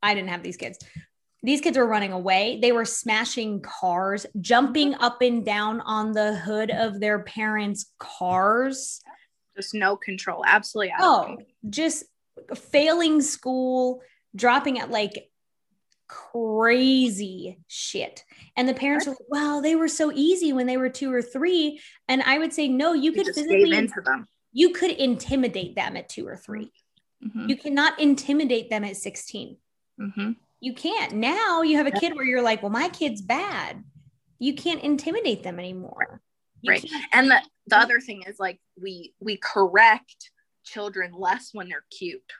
[0.01, 0.79] I didn't have these kids.
[1.41, 2.59] These kids were running away.
[2.61, 9.01] They were smashing cars, jumping up and down on the hood of their parents' cars.
[9.55, 11.37] just no control absolutely Oh,
[11.69, 12.05] just
[12.55, 14.01] failing school,
[14.35, 15.29] dropping at like
[16.09, 18.23] crazy shit.
[18.57, 21.21] And the parents were like, wow, they were so easy when they were two or
[21.21, 21.79] three.
[22.07, 25.95] And I would say, no, you you could physically, into them you could intimidate them
[25.95, 26.71] at two or 3
[27.23, 27.49] Mhm.
[27.49, 29.57] You cannot intimidate them at 16.
[29.99, 30.37] Mhm.
[30.61, 31.13] You can't.
[31.13, 33.83] Now you have a kid where you're like, well, my kid's bad.
[34.39, 36.21] You can't intimidate them anymore.
[36.61, 36.81] You Right.
[36.81, 40.31] can't- and the the other thing is like we we correct
[40.63, 42.31] children less when they're cute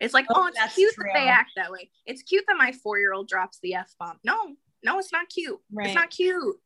[0.00, 1.04] it's like Oh, oh, it's that's cute true.
[1.12, 4.98] that they act that way it's cute that my four-year-old drops the f-bomb no no
[4.98, 5.86] it's not cute Right.
[5.86, 6.56] it's not cute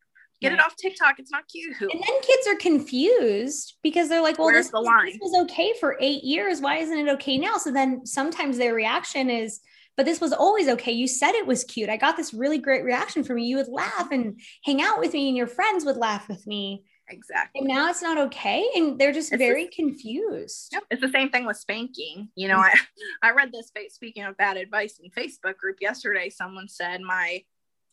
[0.41, 0.59] Get Right.
[0.59, 1.19] it off TikTok.
[1.19, 1.75] It's not cute.
[1.81, 5.05] And then kids are confused because they're like, well, Where's this, the was- line?
[5.07, 6.61] this was okay for eight years.
[6.61, 7.57] Why isn't it okay now?
[7.57, 9.59] So then sometimes their reaction is,
[9.97, 10.93] but this was always okay.
[10.93, 11.89] You said it was cute.
[11.89, 13.47] I got this really great reaction from you.
[13.47, 16.85] You would laugh and hang out with me, and your friends would laugh with me.
[17.09, 17.59] Exactly.
[17.59, 18.65] And now it's not okay.
[18.75, 20.69] And they're just It's very confused.
[20.71, 20.83] Yep.
[20.91, 22.29] It's the same thing with spanking.
[22.35, 22.77] You know, mm-hmm.
[23.23, 26.29] I, I read this speaking of bad advice in Facebook group yesterday.
[26.29, 27.43] Someone said my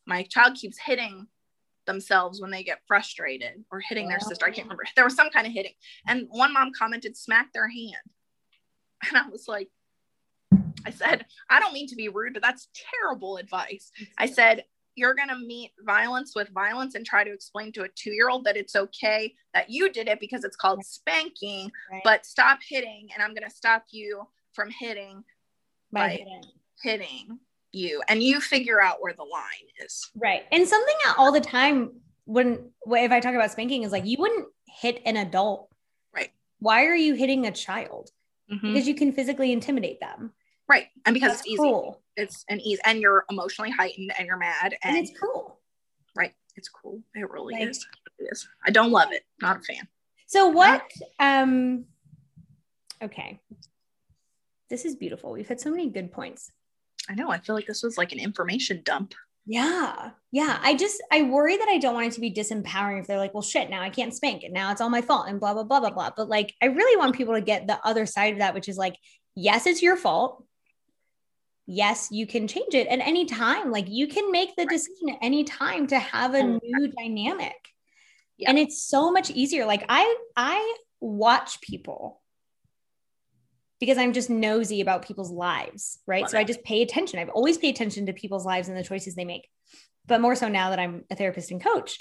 [0.07, 1.27] my child keeps hitting
[1.87, 4.45] themselves when they get frustrated or hitting their sister.
[4.45, 4.71] I can't oh.
[4.71, 4.85] remember.
[4.95, 5.73] There was some kind of hitting.
[6.07, 7.95] And one mom commented, smack their hand.
[9.09, 9.69] And I was like,
[10.87, 13.93] I said, I don't mean to be rude, but that's terrible advice.
[14.17, 14.65] I said,
[14.97, 18.29] you're going to meet violence with violence and try to explain to a two year
[18.31, 22.01] old that it's okay that you did it because it's called spanking, Right.
[22.03, 23.09] but stop hitting.
[23.15, 25.23] And I'm going to stop you from hitting,
[25.93, 26.19] By right.
[26.19, 26.43] hitting.
[26.83, 27.39] hitting
[27.73, 28.03] you.
[28.09, 30.11] And you figure out where the line is.
[30.17, 30.45] Right.
[30.51, 31.93] And something all the time
[32.25, 35.69] when if I talk about spanking is like you wouldn't hit an adult.
[36.15, 36.31] Right.
[36.59, 38.11] Why are you hitting a child?
[38.51, 38.63] Mhm.
[38.63, 40.33] Because you can physically intimidate them.
[40.69, 40.87] Right.
[41.05, 42.03] And because That's it's easy, cruel.
[42.17, 44.77] it's an ease, and you're emotionally heightened and you're mad.
[44.83, 45.61] And And, it's cool.
[46.17, 46.35] right.
[46.57, 47.03] It's cool.
[47.15, 47.87] It really Like- is.
[48.19, 48.49] It is.
[48.65, 49.25] I don't love it.
[49.43, 49.87] Not a fan.
[50.27, 50.91] So what
[51.21, 51.85] um
[53.03, 53.41] okay.
[54.71, 55.33] This is beautiful.
[55.33, 56.51] We've had so many good points.
[57.09, 57.31] I know.
[57.31, 59.15] I feel like this was like an information dump.
[59.45, 60.11] Yeah.
[60.33, 60.59] Yeah.
[60.61, 63.35] I just I worry that I don't want it to be disempowering if they're like,
[63.35, 65.63] well shit, now I can't spank and now it's all my fault and blah blah
[65.63, 66.11] blah blah blah.
[66.17, 68.77] But like I really want people to get the other side of that, which is
[68.77, 68.97] like,
[69.37, 70.43] yes, it's your fault.
[71.67, 73.71] Yes, you can change it at any time.
[73.71, 77.57] Like you can make the decision at any time to have a new dynamic.
[78.39, 78.51] Yeah.
[78.51, 79.67] And it's so much easier.
[79.67, 82.23] Like I I watch people
[83.81, 86.23] because I'm just nosy about people's lives, right?
[86.23, 87.19] Love so I just pay attention.
[87.19, 89.49] I've always paid attention to people's lives and the choices they make,
[90.07, 91.99] but more so now that I'm a therapist and coach.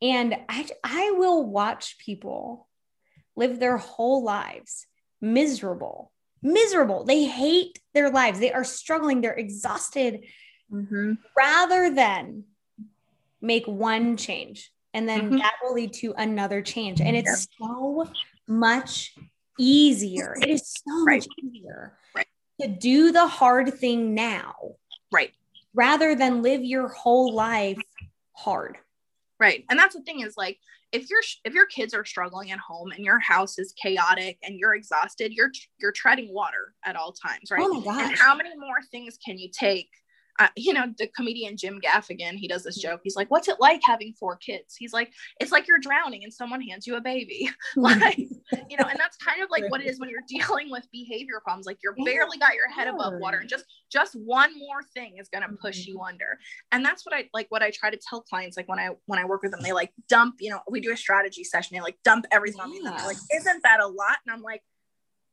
[0.00, 2.68] And I, I will watch people
[3.36, 4.86] live their whole lives
[5.20, 6.12] miserable,
[6.42, 7.04] miserable.
[7.04, 8.38] They hate their lives.
[8.40, 9.20] They are struggling.
[9.20, 10.24] They're exhausted
[10.70, 11.12] Mm-hmm.
[11.34, 12.44] rather than
[13.40, 15.38] make one change and then Mhm.
[15.38, 18.06] that will lead to another change and it's so
[18.46, 19.14] much
[19.58, 21.26] easier it is so Right.
[21.26, 22.26] much easier Right.
[22.60, 24.74] to do the hard thing now
[25.10, 25.32] Right.
[25.72, 27.80] rather than live your whole life
[28.34, 28.76] hard
[29.40, 29.64] Right.
[29.70, 30.58] And that's the thing is like
[30.92, 34.58] if your if your kids are struggling at home and your house is chaotic and
[34.58, 37.60] you're exhausted, you're you're treading water at all times, right?
[37.62, 39.90] oh my And how many more things can you take?
[40.40, 43.00] Uh, you know, the comedian Jim Gaffigan, he does this joke.
[43.02, 46.32] He's like, "What's it like having four kids?" He's like, "It's like you're drowning and
[46.32, 49.88] someone hands you a baby." like, you know, and that's kind of like what it
[49.88, 51.66] is when you're dealing with behavior problems.
[51.66, 55.28] Like you're barely got your head above water, and just just one more thing is
[55.28, 55.86] gonna push Mhm.
[55.88, 56.38] you under.
[56.70, 57.46] And that's what I like.
[57.50, 59.72] What I try to tell clients, like when I when I work with them, they
[59.72, 60.36] like dump.
[60.38, 61.74] You know, we do a strategy session.
[61.76, 62.78] They like dump everything on me.
[62.78, 64.62] And they're like, "Isn't that a lot?" And I'm like,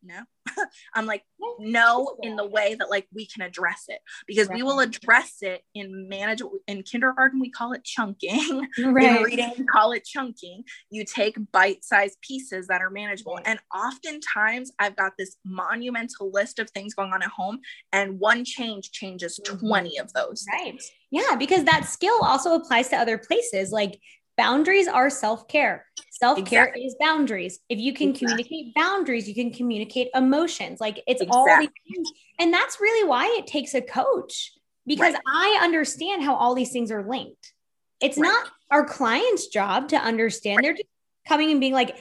[0.03, 0.21] "No."
[0.93, 1.23] I'm like,
[1.59, 5.61] no in the way that like we can address it because we will address it
[5.73, 11.03] in manage in kindergarten we call it chunking in reading we call it chunking you
[11.05, 13.47] take bite-sized pieces that are manageable Right.
[13.47, 17.59] and oftentimes i've got this monumental list of things going on at home
[17.91, 19.59] and one change changes Mhm.
[19.59, 20.81] 20 of those Right.
[21.11, 23.71] Yeah, because that skill also applies to other places.
[23.71, 23.99] Like
[24.37, 25.85] boundaries are self care.
[26.11, 26.85] Self care Exactly.
[26.85, 27.59] is boundaries.
[27.69, 28.27] If you can Exactly.
[28.27, 30.79] communicate boundaries, you can communicate emotions.
[30.79, 32.11] Like it's all these things.
[32.39, 34.51] And that's really why it takes a coach
[34.87, 35.21] because Right.
[35.27, 37.53] I understand how all these things are linked.
[38.01, 38.27] It's Right.
[38.27, 40.63] not our client's job to understand.
[40.63, 40.87] They're just
[41.27, 41.97] coming and being like,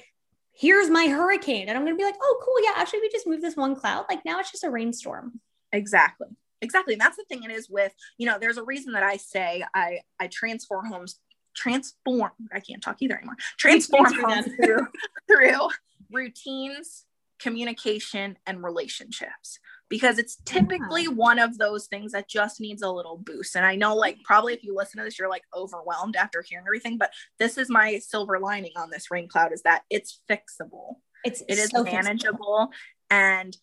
[0.53, 1.69] here's my hurricane.
[1.69, 2.63] And I'm going to be like, oh, cool.
[2.63, 4.07] Yeah, actually, we just moved this one cloud.
[4.09, 5.41] Like now it's just a rainstorm.
[5.73, 6.29] Exactly.
[6.61, 6.95] Exactly.
[6.95, 9.65] And that's the thing it is with, you know, there's a reason that I say
[9.75, 11.19] I I transfer homes,
[11.55, 13.37] transform, I can't talk either anymore.
[13.59, 14.45] Transform them.
[14.63, 14.87] through,
[15.29, 15.69] through
[16.11, 17.05] routines,
[17.39, 19.59] communication, and relationships.
[19.91, 23.55] Because it's typically one of those things that just needs a little boost.
[23.55, 26.65] And I know, like, probably if you listen to this, you're like overwhelmed after hearing
[26.67, 26.97] everything.
[26.97, 31.43] But this is my silver lining on this rain cloud is that it's fixable It's
[31.43, 31.93] it is so fixable.
[31.93, 32.71] manageable
[33.11, 33.57] and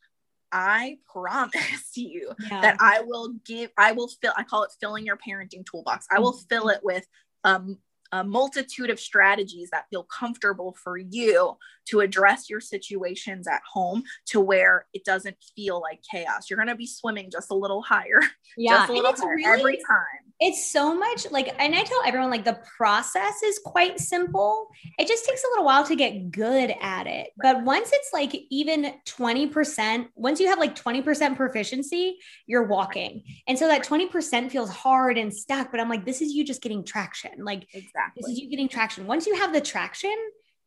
[0.52, 2.62] i promise you Yeah.
[2.62, 6.20] that i will give i will fill i call it filling your parenting toolbox i
[6.20, 6.48] will mm-hmm.
[6.50, 7.06] fill it with
[7.44, 7.78] um
[8.12, 11.58] a multitude of strategies that feel comfortable for you
[11.88, 16.50] to address your situations at home to where it doesn't feel like chaos.
[16.50, 18.22] You're going to be swimming just a little higher,
[18.58, 18.86] yeah.
[18.86, 20.34] just a And little it's higher really every time.
[20.40, 25.08] it's so much like and i tell everyone like the process is quite simple it
[25.08, 28.94] just takes a little while to get good at it but once it's like even
[29.08, 35.18] 20% once you have like 20% proficiency you're walking and so that 20% feels hard
[35.18, 38.01] and stuck but i'm like this is you just getting traction like Exactly.
[38.02, 38.22] Exactly.
[38.22, 39.08] This is you getting traction.
[39.08, 40.16] Once you have the traction,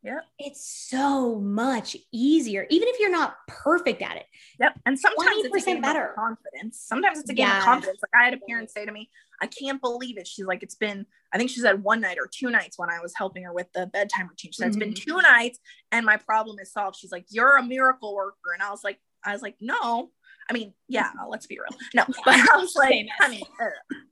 [0.02, 0.20] Yep.
[0.38, 4.26] it's so much easier, even if you're not perfect at it.
[4.60, 4.78] Yep.
[4.84, 6.10] And sometimes it's a 20% game better.
[6.10, 6.78] of confidence.
[6.78, 7.58] Sometimes it's a game Yeah.
[7.58, 8.00] of confidence.
[8.02, 9.08] Like I had a parent say to me,
[9.40, 10.26] I can't believe it.
[10.26, 13.00] She's like, it's been, I think she said one night or two nights when I
[13.00, 14.52] was helping her with the bedtime routine.
[14.52, 15.02] She said, it's been Mhm.
[15.06, 15.58] two nights
[15.90, 16.96] and my problem is solved.
[16.96, 18.52] She's like, you're a miracle worker.
[18.52, 20.10] And I was like, I was like, no.
[20.50, 21.78] I mean, yeah, let's be real.
[21.94, 23.12] No, but I was like, Famous.
[23.20, 23.64] I mean, uh,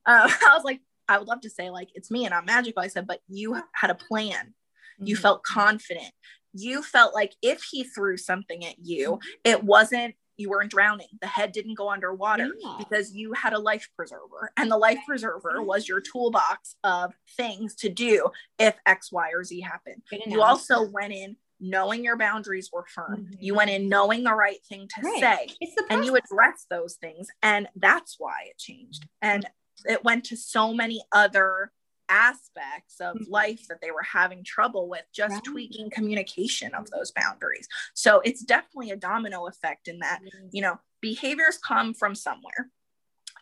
[0.07, 0.81] uh, I was like,
[1.13, 2.83] I would love to say like, it's me and I'm magical.
[2.83, 4.55] I said, but you had a plan.
[4.99, 5.21] You Mhm.
[5.21, 6.13] felt confident.
[6.55, 11.09] You felt like if he threw something at you, it wasn't you weren't drowning.
[11.21, 12.77] The head didn't go underwater Yeah.
[12.79, 14.51] because you had a life preserver.
[14.57, 19.45] And the life preserver was your toolbox of things to do if X, Y, or
[19.45, 20.03] Z happened.
[20.27, 23.27] You also went in knowing your boundaries were firm.
[23.27, 23.37] Mhm.
[23.41, 25.21] You went in knowing the right thing to Right.
[25.21, 26.31] say it's the and you process.
[26.33, 29.47] address those things and that's why it changed and
[29.87, 31.72] it went to so many other
[32.09, 33.30] aspects of Mhm.
[33.30, 35.45] life that they were having trouble with just Right.
[35.45, 37.66] tweaking communication of those boundaries.
[37.95, 40.20] So it's definitely a domino effect in that
[40.53, 42.70] you know behaviors come from somewhere.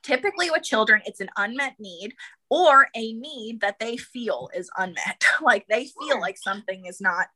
[0.03, 2.14] Typically with children it's an unmet need
[2.49, 5.24] or a need that they feel is unmet.
[5.43, 7.28] Like they feel like something is not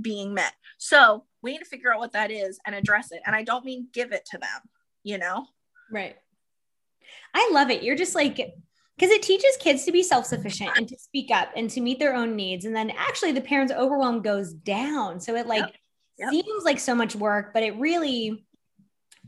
[0.00, 0.54] being met.
[0.78, 3.20] So we need to figure out what that is and address it.
[3.26, 4.68] And i don't mean give it to them
[5.04, 5.46] you know?
[5.90, 6.16] Right.
[7.34, 7.82] I love it.
[7.82, 11.50] You're just like, because it teaches kids to be self sufficient and to speak up
[11.56, 12.64] and to meet their own needs.
[12.64, 15.20] And then actually, the parents' overwhelm goes down.
[15.20, 15.64] So it like
[16.18, 16.30] Yep.
[16.30, 18.44] seems like so much work, but it really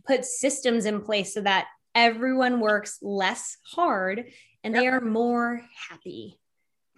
[0.07, 4.27] puts systems in place so that everyone works less hard
[4.63, 6.39] and they are more happy.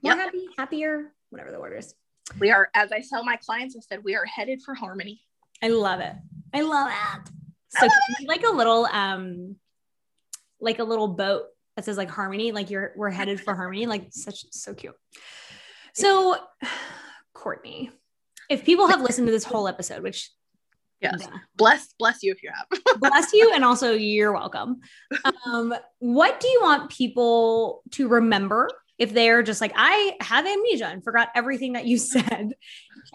[0.03, 0.25] More Yep.
[0.25, 1.95] happy, happier, whatever the word is.
[2.41, 5.21] we are as i tell my clients i said we are headed for harmony
[5.63, 6.13] I love it.
[6.53, 7.31] I love it.
[7.69, 7.89] So
[8.27, 9.57] like a little um
[10.61, 11.45] like a little boat
[11.77, 14.95] that says like harmony, like you're we're headed for harmony, like such so cute.
[15.95, 16.37] So
[17.35, 17.91] Courtney,
[18.51, 20.31] if people have listened to this whole episode, which
[21.03, 24.81] yes yeah, bless bless you if you have bless you and also you're welcome.
[25.45, 30.87] Um, what do you want people to remember if they're just like, I have amnesia
[30.87, 32.55] and forgot everything that you said?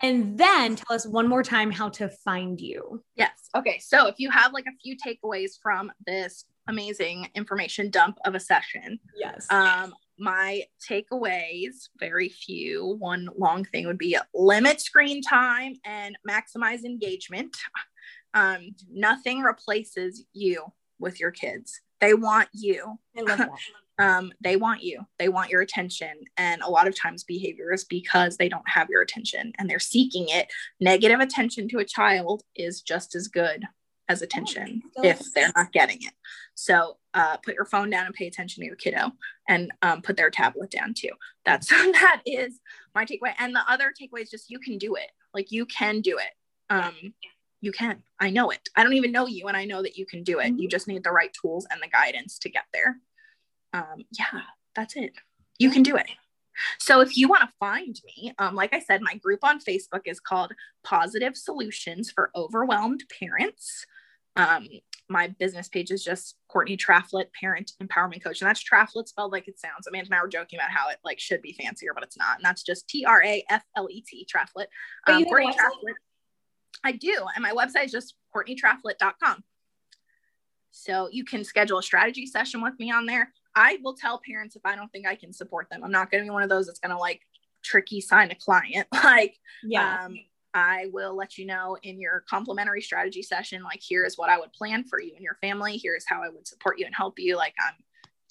[0.02, 3.04] And then tell us one more time how to find you.
[3.16, 3.32] Yes.
[3.56, 3.80] Okay.
[3.80, 8.40] So if you have like a few takeaways from this amazing information dump of a
[8.40, 9.48] session, Yes.
[9.50, 12.96] um, my takeaways, very few.
[13.00, 17.56] One long thing would be limit screen time and maximize engagement.
[18.34, 20.64] Um, nothing replaces you
[21.00, 21.82] with your kids.
[22.00, 23.00] They want you.
[24.00, 25.02] Um, they want you.
[25.20, 26.10] They want your attention.
[26.36, 29.78] And a lot of times behavior is because they don't have your attention and they're
[29.80, 30.48] seeking it.
[30.80, 33.64] Negative attention to a child is just as good
[34.10, 36.14] as attention if they're not getting it.
[36.62, 39.14] So uh, put your phone down and pay attention to your kiddo
[39.50, 41.10] and um, put their tablet down too.
[41.44, 42.60] That's that is
[42.94, 43.34] my takeaway.
[43.40, 45.10] And the other takeaway is just you can do it.
[45.34, 46.36] Like you can do it.
[46.70, 47.16] Um,
[47.62, 48.04] you can.
[48.20, 48.70] I know it.
[48.76, 50.54] I don't even know you, and I know that you can do it.
[50.56, 50.72] You Mhm.
[50.72, 53.00] just need the right tools and the guidance to get there.
[53.74, 54.42] Um, yeah,
[54.76, 55.14] that's it.
[55.58, 56.08] You can do it.
[56.78, 60.02] So if you want to find me, um, like I said, my group on Facebook
[60.06, 60.52] is called
[60.84, 63.86] Positive Solutions for Overwhelmed Parents.
[64.36, 64.68] Um,
[65.12, 69.48] my business page is just Courtney Traflet, Parent Empowerment Coach, and that's Traflet spelled like
[69.48, 69.88] it sounds.
[69.88, 72.38] Amanda and I were joking about how it like should be fancier, but it's not,
[72.38, 74.66] and that's just T R A F L E T Traflet.
[75.08, 75.52] Um, Courtney?
[75.52, 75.94] Traflet.
[76.84, 79.44] I do, and my website is just CourtneyTraflet.com.
[80.72, 83.32] So you can schedule a strategy session with me on there.
[83.56, 85.84] I will tell parents if I don't think I can support them.
[85.84, 87.22] I'm not going to be one of those that's going to like
[87.64, 88.88] tricky sign a client.
[89.04, 90.06] Like, Yeah.
[90.06, 90.16] um,
[90.54, 94.40] I will let you know in your complimentary strategy session, like, here is what I
[94.40, 95.78] would plan for you and your family.
[95.78, 97.38] Here's how I would support you and help you.
[97.38, 97.74] Like, I'm,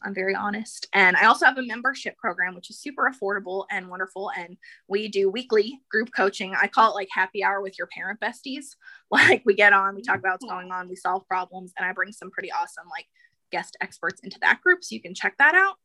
[0.03, 0.89] I'm very honest.
[0.93, 4.31] And I also have a membership program, which is super affordable and wonderful.
[4.37, 4.57] And
[4.89, 6.55] we do weekly group coaching.
[6.61, 8.77] I call it like happy hour with your parent besties.
[9.13, 11.93] Like, we get on, we talk about what's going on, we solve problems, and I
[11.93, 13.07] bring some pretty awesome, like,
[13.51, 14.85] guest experts into that group.
[14.85, 15.79] So you can check that out.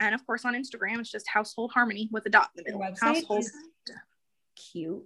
[0.00, 2.96] And of course, on Instagram, it's just household harmony with a dot in the middle.
[3.00, 3.44] Household.
[4.56, 5.04] cute.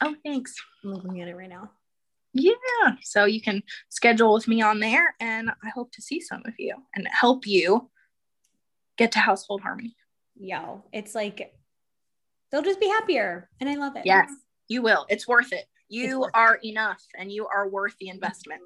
[0.00, 0.54] Oh, thanks.
[0.84, 1.70] I'm looking at it right now.
[2.32, 2.96] Yeah.
[3.02, 6.54] So you can schedule with me on there, and I hope to see some of
[6.58, 7.90] you and help you
[8.96, 9.96] get to household harmony.
[10.38, 11.54] Yo, it's like
[12.50, 13.48] they'll just be happier.
[13.60, 14.04] And I love it.
[14.04, 14.30] Yes,
[14.68, 15.06] you will.
[15.08, 15.64] It's worth it.
[15.88, 18.60] You worth are enough and you are worth the investment.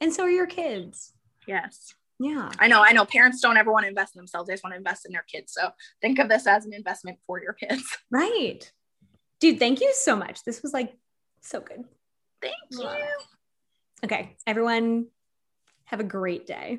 [0.00, 1.12] And so are your kids.
[1.46, 1.94] Yes.
[2.20, 2.50] Yeah.
[2.58, 2.82] I know.
[2.84, 5.06] I know parents don't ever want to invest in themselves, they just want to invest
[5.06, 5.52] in their kids.
[5.52, 5.70] So
[6.00, 7.84] think of this as an investment for your kids.
[8.10, 8.70] Right.
[9.42, 10.44] Dude, thank you so much.
[10.44, 10.94] This was like
[11.40, 11.82] so good.
[12.40, 12.88] Thank you.
[14.04, 14.36] Okay.
[14.46, 15.08] Everyone,
[15.86, 16.78] have a great day.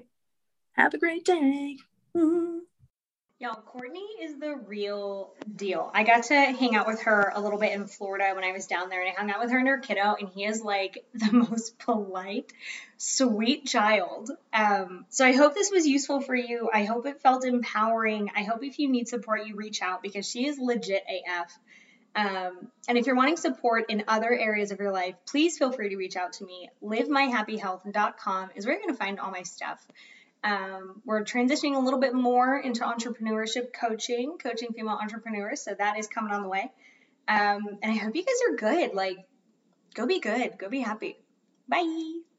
[0.72, 1.78] Have a great day.
[2.16, 2.60] Mhm.
[3.40, 5.92] Y'all, Courtney is the real deal.
[5.94, 8.66] I got to hang out with her a little bit in Florida when I was
[8.66, 11.04] down there, and I hung out with her and her kiddo, and he is like
[11.14, 12.54] the most polite,
[12.96, 14.32] sweet child.
[14.54, 16.70] Um, so I hope this was useful for you.
[16.74, 18.32] I hope it felt empowering.
[18.34, 21.60] I hope if you need support, you reach out because she is legit AF.
[22.16, 25.90] Um, and if you're wanting support in other areas of your life, please feel free
[25.90, 26.70] to reach out to me.
[26.84, 29.86] LiveMyHappyHealth.com is where you're going to find all my stuff.
[30.44, 35.62] Um, we're transitioning a little bit more into entrepreneurship coaching, coaching female entrepreneurs.
[35.62, 36.72] So that is coming on the way.
[37.28, 38.94] Um, and I hope you guys are good.
[38.94, 39.18] Like,
[39.96, 41.18] go be good, go be happy.
[41.68, 42.33] Bye.